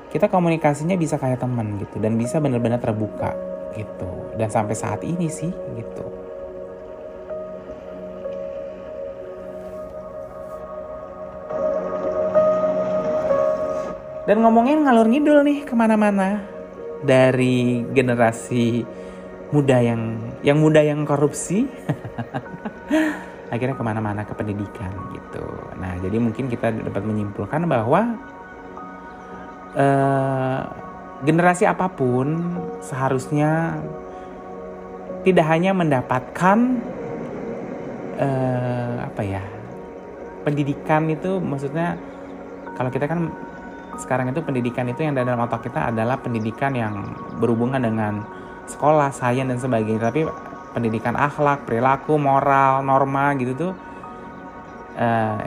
kita 0.10 0.32
komunikasinya 0.32 0.96
bisa 0.96 1.20
kayak 1.20 1.44
teman 1.44 1.76
gitu 1.82 2.00
dan 2.00 2.16
bisa 2.16 2.40
benar-benar 2.40 2.80
terbuka 2.80 3.36
gitu. 3.76 4.32
Dan 4.40 4.48
sampai 4.48 4.74
saat 4.74 5.04
ini 5.04 5.28
sih 5.28 5.52
gitu 5.52 6.15
Dan 14.26 14.42
ngomongin 14.42 14.82
ngalur 14.82 15.06
ngidul 15.06 15.46
nih 15.46 15.60
ke 15.70 15.74
mana-mana 15.78 16.42
dari 17.06 17.86
generasi 17.94 18.82
muda 19.54 19.78
yang 19.78 20.18
yang 20.42 20.58
muda 20.58 20.82
yang 20.82 21.06
korupsi 21.06 21.70
akhirnya 23.54 23.78
ke 23.78 23.86
mana-mana 23.86 24.26
ke 24.26 24.34
pendidikan 24.34 24.90
gitu. 25.14 25.46
Nah 25.78 25.94
jadi 26.02 26.18
mungkin 26.18 26.50
kita 26.50 26.74
dapat 26.74 27.06
menyimpulkan 27.06 27.70
bahwa 27.70 28.18
uh, 29.78 30.62
generasi 31.22 31.70
apa 31.70 31.86
pun 31.94 32.58
seharusnya 32.82 33.78
tidak 35.22 35.46
hanya 35.50 35.78
mendapatkan 35.78 36.82
uh, 38.18 38.98
apa 39.06 39.22
ya 39.22 39.44
pendidikan 40.46 41.10
itu 41.10 41.42
maksudnya 41.42 41.98
kalau 42.78 42.94
kita 42.94 43.10
kan 43.10 43.34
sekarang 43.96 44.32
itu 44.32 44.44
pendidikan 44.44 44.88
itu 44.92 45.04
yang 45.04 45.16
dalam 45.16 45.40
otak 45.40 45.68
kita 45.68 45.92
adalah 45.92 46.20
pendidikan 46.20 46.76
yang 46.76 47.16
berhubungan 47.40 47.80
dengan 47.80 48.24
sekolah, 48.68 49.12
sains 49.16 49.48
dan 49.48 49.60
sebagainya. 49.60 50.12
Tapi 50.12 50.28
pendidikan 50.76 51.16
akhlak, 51.16 51.64
perilaku, 51.64 52.20
moral, 52.20 52.84
norma 52.84 53.32
gitu 53.40 53.56
tuh 53.56 53.74
uh, 55.00 55.40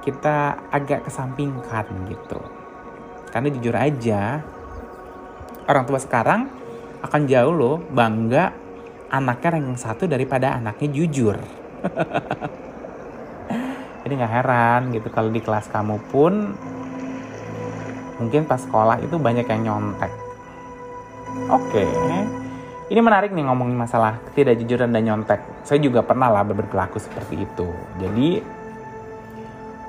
kita 0.00 0.56
agak 0.72 1.04
kesampingkan 1.04 1.84
gitu. 2.08 2.40
Karena 3.28 3.52
jujur 3.52 3.76
aja 3.76 4.40
orang 5.68 5.84
tua 5.84 6.00
sekarang 6.00 6.48
akan 7.04 7.28
jauh 7.28 7.52
loh 7.52 7.76
bangga 7.92 8.56
anaknya 9.12 9.60
ranking 9.60 9.76
satu 9.76 10.08
daripada 10.08 10.56
anaknya 10.56 10.88
jujur. 10.96 11.36
Ini 14.08 14.16
nggak 14.16 14.34
heran 14.40 14.80
gitu 14.96 15.12
kalau 15.12 15.28
di 15.28 15.44
kelas 15.44 15.68
kamu 15.68 16.00
pun 16.08 16.56
mungkin 18.18 18.44
pas 18.44 18.60
sekolah 18.60 19.00
itu 19.02 19.16
banyak 19.16 19.46
yang 19.46 19.62
nyontek. 19.64 20.12
Oke, 21.48 21.86
ini 22.88 23.00
menarik 23.04 23.36
nih 23.36 23.44
ngomongin 23.44 23.76
masalah 23.76 24.16
ketidakjujuran 24.32 24.90
dan 24.90 25.02
nyontek. 25.04 25.40
Saya 25.62 25.78
juga 25.78 26.00
pernah 26.00 26.32
lah 26.32 26.42
berperilaku 26.42 26.96
seperti 26.96 27.44
itu. 27.44 27.68
Jadi 28.00 28.40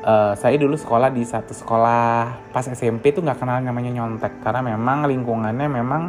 uh, 0.04 0.34
saya 0.36 0.56
dulu 0.60 0.76
sekolah 0.76 1.08
di 1.08 1.24
satu 1.24 1.56
sekolah 1.56 2.52
pas 2.52 2.68
SMP 2.68 3.16
tuh 3.16 3.24
nggak 3.24 3.40
kenal 3.40 3.64
namanya 3.64 4.04
nyontek 4.04 4.44
karena 4.44 4.76
memang 4.76 5.08
lingkungannya 5.08 5.68
memang 5.72 6.04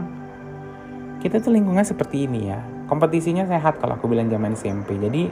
kita 1.23 1.39
tuh 1.39 1.55
lingkungan 1.55 1.87
seperti 1.87 2.27
ini 2.27 2.51
ya. 2.51 2.61
Kompetisinya 2.91 3.47
sehat 3.47 3.79
kalau 3.79 3.95
aku 3.95 4.11
bilang 4.11 4.27
zaman 4.27 4.59
SMP. 4.59 4.99
Jadi 4.99 5.31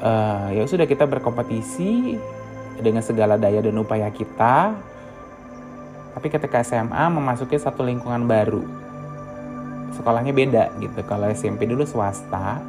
uh, 0.00 0.48
ya 0.56 0.64
sudah 0.64 0.88
kita 0.88 1.04
berkompetisi 1.04 2.16
dengan 2.80 3.04
segala 3.04 3.36
daya 3.36 3.60
dan 3.60 3.76
upaya 3.76 4.08
kita 4.08 4.72
tapi 6.14 6.30
ketika 6.30 6.62
SMA 6.62 7.10
memasuki 7.10 7.58
satu 7.58 7.82
lingkungan 7.82 8.24
baru. 8.24 8.62
Sekolahnya 9.98 10.30
beda 10.30 10.70
gitu. 10.78 11.02
Kalau 11.06 11.26
SMP 11.30 11.66
dulu 11.66 11.82
swasta, 11.82 12.62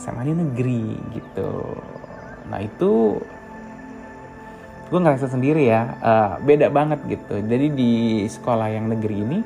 SMA 0.00 0.28
ini 0.28 0.34
negeri 0.48 0.84
gitu. 1.12 1.52
Nah 2.48 2.64
itu 2.64 3.20
gue 4.88 5.00
ngerasa 5.00 5.28
sendiri 5.28 5.68
ya, 5.68 6.00
uh, 6.00 6.32
beda 6.40 6.72
banget 6.72 7.04
gitu. 7.04 7.44
Jadi 7.44 7.66
di 7.76 7.92
sekolah 8.24 8.72
yang 8.72 8.88
negeri 8.88 9.16
ini, 9.20 9.38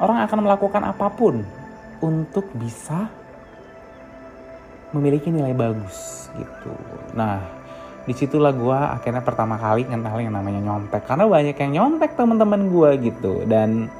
orang 0.00 0.24
akan 0.24 0.38
melakukan 0.48 0.82
apa 0.88 1.12
pun 1.12 1.44
untuk 2.00 2.48
bisa 2.56 3.08
memiliki 4.96 5.28
nilai 5.28 5.52
bagus 5.52 6.28
gitu. 6.32 6.72
Nah, 7.12 7.55
di 8.06 8.14
situlah 8.14 8.54
gue 8.54 8.78
akhirnya 8.78 9.18
pertama 9.18 9.58
kali 9.58 9.82
kenal 9.82 10.14
yang 10.22 10.30
namanya 10.30 10.62
nyontek 10.62 11.02
karena 11.10 11.26
banyak 11.26 11.56
yang 11.58 11.72
nyontek 11.74 12.14
teman-teman 12.14 12.70
gue 12.70 12.90
gitu. 13.10 13.42
Dan 13.50 13.90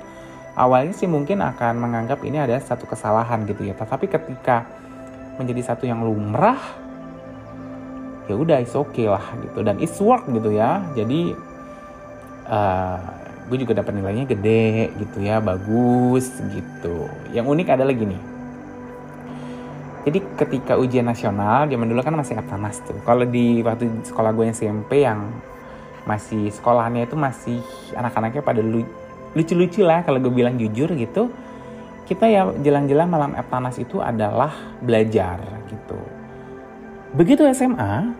awalnya 0.54 0.94
sih 0.94 1.10
mungkin 1.10 1.42
akan 1.42 1.74
menganggap 1.82 2.22
ini 2.22 2.38
ada 2.38 2.54
satu 2.62 2.86
kesalahan 2.86 3.42
gitu 3.50 3.66
ya. 3.66 3.74
Tapi 3.74 4.06
ketika 4.06 4.62
menjadi 5.42 5.74
satu 5.74 5.90
yang 5.90 6.06
lumrah 6.06 6.58
ya 8.30 8.34
udah 8.38 8.62
it's 8.62 8.78
okay 8.78 9.10
lah 9.10 9.26
gitu. 9.42 9.66
Dan 9.66 9.82
it's 9.82 9.98
work 9.98 10.22
gitu 10.30 10.54
ya. 10.54 10.86
Jadi 10.94 11.34
uh, 12.46 12.54
eh, 12.54 12.98
gue 13.50 13.58
juga 13.66 13.82
dapat 13.82 13.90
nilainya 13.90 14.30
gede 14.30 14.94
gitu 15.02 15.18
ya. 15.18 15.42
Bagus 15.42 16.30
gitu. 16.54 17.10
Yang 17.34 17.46
unik 17.58 17.74
adalah 17.74 17.90
gini 17.90 18.35
jadi 20.06 20.22
ketika 20.38 20.78
ujian 20.78 21.02
nasional, 21.02 21.66
zaman 21.66 21.90
dulu 21.90 21.98
kan 21.98 22.14
masih 22.14 22.38
Aptanas 22.38 22.78
tuh. 22.86 22.94
Kalau 23.02 23.26
di 23.26 23.58
waktu 23.66 23.90
sekolah 24.06 24.30
gue 24.38 24.46
yang 24.46 24.54
SMP 24.54 25.02
yang 25.02 25.34
masih 26.06 26.54
sekolahnya 26.54 27.10
itu 27.10 27.18
masih 27.18 27.58
anak-anaknya 27.90 28.38
pada 28.46 28.62
lucu-lucu 29.34 29.82
lah 29.82 30.06
kalau 30.06 30.22
gue 30.22 30.30
bilang 30.30 30.54
jujur 30.54 30.94
gitu. 30.94 31.26
Kita 32.06 32.22
ya 32.30 32.46
jelang-jelang 32.62 33.10
malam 33.10 33.34
Aptanas 33.34 33.82
itu 33.82 33.98
adalah 33.98 34.54
belajar 34.78 35.42
gitu. 35.66 35.98
Begitu 37.18 37.42
SMA, 37.50 38.14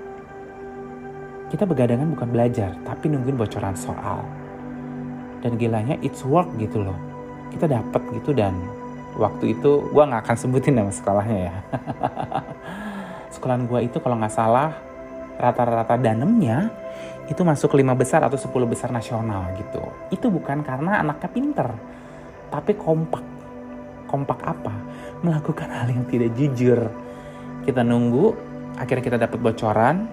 kita 1.54 1.70
begadangan 1.70 2.11
bukan 2.18 2.28
belajar, 2.34 2.74
tapi 2.82 3.14
nungguin 3.14 3.38
bocoran 3.38 3.78
soal. 3.78 4.26
Dan 5.38 5.54
gilanya 5.54 5.94
it's 6.02 6.26
work 6.26 6.50
gitu 6.58 6.82
loh. 6.82 6.98
Kita 7.54 7.70
dapat 7.70 8.02
gitu 8.11 8.34
dan 8.34 8.58
waktu 9.16 9.56
itu 9.56 9.88
gue 9.90 10.02
nggak 10.04 10.22
akan 10.28 10.36
sebutin 10.36 10.76
nama 10.76 10.92
sekolahnya 10.92 11.38
ya. 11.48 11.56
Sekolahan 13.34 13.64
gue 13.64 13.80
itu 13.88 13.98
kalau 14.00 14.16
nggak 14.20 14.32
salah 14.32 14.76
rata-rata 15.36 15.96
danemnya 16.00 16.72
itu 17.26 17.42
masuk 17.42 17.74
lima 17.74 17.92
besar 17.92 18.22
atau 18.22 18.38
10 18.38 18.52
besar 18.70 18.94
nasional 18.94 19.50
gitu. 19.58 19.82
Itu 20.14 20.30
bukan 20.30 20.62
karena 20.62 21.02
anaknya 21.02 21.28
pinter 21.32 21.68
tapi 22.52 22.76
kompak. 22.78 23.24
Kompak 24.06 24.38
apa? 24.46 24.74
Melakukan 25.26 25.66
hal 25.66 25.90
yang 25.90 26.06
tidak 26.06 26.30
jujur. 26.38 26.86
Kita 27.66 27.82
nunggu 27.82 28.30
akhirnya 28.78 29.02
kita 29.02 29.18
dapat 29.18 29.38
bocoran 29.42 30.06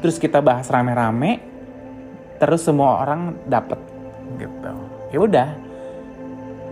terus 0.00 0.16
kita 0.16 0.40
bahas 0.40 0.70
rame-rame 0.72 1.42
terus 2.40 2.64
semua 2.64 3.04
orang 3.04 3.36
dapat 3.44 3.76
gitu. 4.40 4.72
Ya 5.12 5.18
udah 5.20 5.48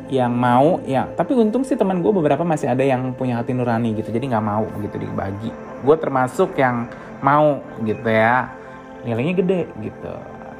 yang 0.08 0.32
mau 0.32 0.82
ya. 0.82 1.06
Tapi 1.06 1.36
untung 1.36 1.62
sih 1.62 1.78
teman 1.78 2.00
gue 2.00 2.12
beberapa 2.14 2.42
masih 2.42 2.72
ada 2.72 2.82
yang 2.82 3.14
punya 3.14 3.38
hati 3.38 3.54
nurani 3.54 3.94
gitu 3.98 4.10
jadi 4.10 4.34
nggak 4.34 4.44
mau 4.44 4.64
gitu 4.80 4.96
dibagi. 4.98 5.50
Gue 5.84 5.96
termasuk 5.98 6.56
yang 6.58 6.88
mau 7.22 7.62
gitu 7.84 8.06
ya. 8.08 8.50
Nilainya 9.06 9.34
gede 9.38 9.60
gitu. 9.82 10.14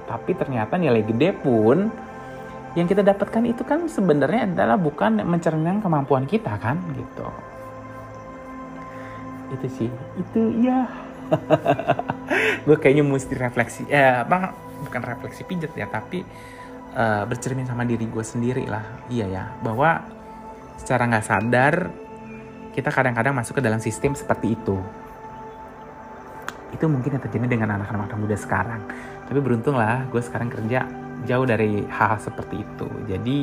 Tapi 0.07 0.31
ternyata 0.35 0.77
nilai 0.77 1.03
gede 1.03 1.35
pun 1.35 1.91
yang 2.73 2.89
kita 2.89 3.05
dapatkan 3.05 3.45
itu 3.45 3.63
kan 3.69 3.85
sebenarnya 3.85 4.49
adalah 4.49 4.81
bukan 4.81 5.21
mencerminkan 5.25 5.85
kemampuan 5.85 6.25
kita 6.25 6.57
kan 6.59 6.81
gitu. 6.97 7.27
Itu 9.53 9.67
sih. 9.69 9.91
Itu 10.17 10.41
ya. 10.61 10.89
Gue 12.67 12.77
kayaknya 12.77 13.05
mesti 13.05 13.35
refleksi 13.37 13.83
eh 13.89 14.21
apa 14.21 14.53
bukan 14.83 15.03
refleksi 15.07 15.47
pijat 15.47 15.73
ya 15.79 15.87
tapi 15.87 16.27
uh, 16.97 17.25
bercermin 17.29 17.69
sama 17.69 17.85
diri 17.85 18.09
gue 18.09 18.25
sendiri 18.25 18.65
lah. 18.69 18.85
Iya 19.09 19.27
ya 19.29 19.45
bahwa 19.61 20.03
secara 20.81 21.09
nggak 21.09 21.27
sadar 21.27 21.75
kita 22.73 22.89
kadang-kadang 22.89 23.37
masuk 23.37 23.61
ke 23.61 23.63
dalam 23.63 23.81
sistem 23.81 24.17
seperti 24.17 24.57
itu. 24.57 24.77
Itu 26.73 26.89
mungkin 26.89 27.21
yang 27.21 27.23
terjadi 27.23 27.47
dengan 27.49 27.77
anak-anak 27.77 28.17
muda 28.17 28.37
sekarang. 28.37 28.81
Tapi 29.29 29.39
beruntung 29.41 29.77
lah 29.77 30.09
gue 30.09 30.21
sekarang 30.25 30.49
kerja 30.49 30.89
jauh 31.29 31.47
dari 31.47 31.85
hal-hal 31.87 32.19
seperti 32.19 32.65
itu. 32.65 32.89
Jadi 33.07 33.39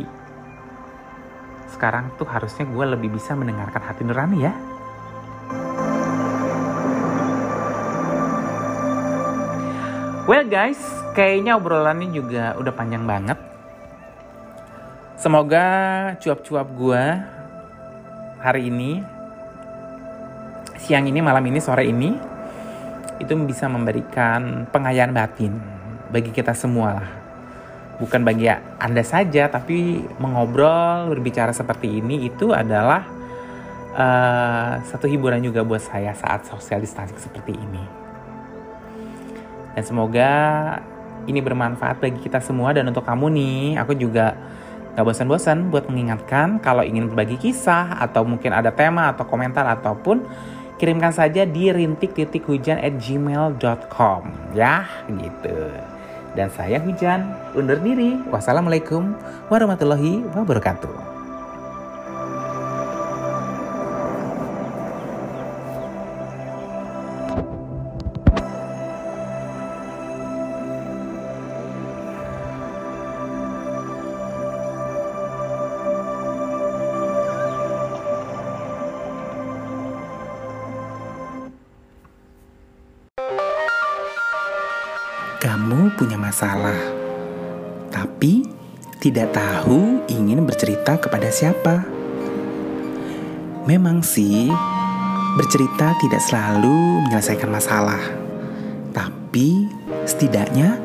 sekarang 1.70 2.12
tuh 2.18 2.26
harusnya 2.26 2.66
gue 2.66 2.86
lebih 2.98 3.14
bisa 3.14 3.38
mendengarkan 3.38 3.86
hati 3.86 4.02
nurani 4.02 4.42
ya 4.42 4.54
Well 10.30 10.46
guys, 10.46 10.78
kayaknya 11.18 11.58
obrolannya 11.58 12.14
juga 12.14 12.54
udah 12.62 12.70
panjang 12.70 13.02
banget. 13.02 13.34
Semoga 15.18 15.66
cuap-cuap 16.22 16.70
gue 16.70 17.04
hari 18.38 18.70
ini, 18.70 19.02
siang 20.78 21.10
ini, 21.10 21.18
malam 21.18 21.42
ini, 21.50 21.58
sore 21.58 21.90
ini, 21.90 22.14
itu 23.18 23.34
bisa 23.42 23.66
memberikan 23.66 24.70
pengayaan 24.70 25.18
batin 25.18 25.58
bagi 26.14 26.30
kita 26.30 26.54
semua 26.54 27.02
lah. 27.02 27.10
Bukan 27.98 28.22
bagi 28.22 28.54
Anda 28.78 29.02
saja, 29.02 29.50
tapi 29.50 30.06
mengobrol, 30.22 31.10
berbicara 31.10 31.58
seperti 31.58 32.06
ini 32.06 32.30
itu 32.30 32.54
adalah 32.54 33.02
uh, 33.98 34.78
satu 34.86 35.10
hiburan 35.10 35.42
juga 35.42 35.66
buat 35.66 35.82
saya 35.82 36.14
saat 36.14 36.46
social 36.46 36.86
distancing 36.86 37.18
seperti 37.18 37.58
ini. 37.58 37.99
Dan 39.80 39.88
semoga 39.88 40.32
ini 41.24 41.40
bermanfaat 41.40 42.04
bagi 42.04 42.20
kita 42.20 42.44
semua 42.44 42.76
dan 42.76 42.92
untuk 42.92 43.08
kamu 43.08 43.32
nih, 43.32 43.80
aku 43.80 43.96
juga 43.96 44.36
gak 44.92 45.08
bosan-bosan 45.08 45.72
buat 45.72 45.88
mengingatkan 45.88 46.60
kalau 46.60 46.84
ingin 46.84 47.08
berbagi 47.08 47.40
kisah 47.40 47.96
atau 47.96 48.28
mungkin 48.28 48.52
ada 48.52 48.76
tema 48.76 49.08
atau 49.08 49.24
komentar 49.24 49.64
ataupun 49.64 50.28
kirimkan 50.76 51.16
saja 51.16 51.48
di 51.48 51.72
rintik-hujan 51.72 52.76
at 52.76 53.00
gmail.com 53.00 54.52
ya 54.52 54.84
gitu. 55.08 55.72
Dan 56.36 56.52
saya 56.52 56.84
Hujan, 56.84 57.32
undur 57.56 57.80
diri. 57.80 58.20
Wassalamualaikum 58.28 59.16
warahmatullahi 59.48 60.28
wabarakatuh. 60.36 61.19
Tidak 89.10 89.34
tahu 89.34 90.06
ingin 90.06 90.46
bercerita 90.46 91.02
kepada 91.02 91.34
siapa. 91.34 91.82
Memang 93.66 94.06
sih, 94.06 94.54
bercerita 95.34 95.98
tidak 95.98 96.22
selalu 96.22 97.10
menyelesaikan 97.10 97.50
masalah, 97.50 97.98
tapi 98.94 99.66
setidaknya 100.06 100.78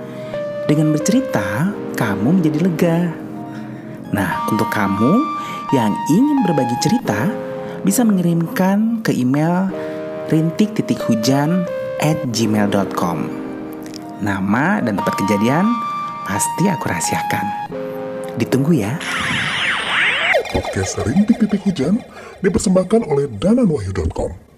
dengan 0.65 0.97
bercerita 0.97 1.69
kamu 2.01 2.41
menjadi 2.41 2.59
lega. 2.65 2.99
Nah, 4.17 4.49
untuk 4.49 4.73
kamu 4.73 5.21
yang 5.77 5.93
ingin 6.09 6.39
berbagi 6.49 6.77
cerita, 6.81 7.29
bisa 7.85 8.09
mengirimkan 8.09 9.05
ke 9.05 9.13
email 9.13 9.69
rintik-hujan 10.33 11.69
at 12.01 12.17
gmail.com 12.33 13.29
Nama 14.25 14.81
dan 14.81 14.97
tempat 14.97 15.15
kejadian 15.21 15.69
pasti 16.25 16.65
aku 16.73 16.89
rahasiakan. 16.89 17.84
Ditunggu 18.35 18.75
ya. 18.75 18.99
Podcast 20.51 20.99
Rintik 21.07 21.39
Titik 21.39 21.63
Hujan 21.63 22.03
dipersembahkan 22.43 23.07
oleh 23.07 23.31
dananwahyu.com. 23.31 24.54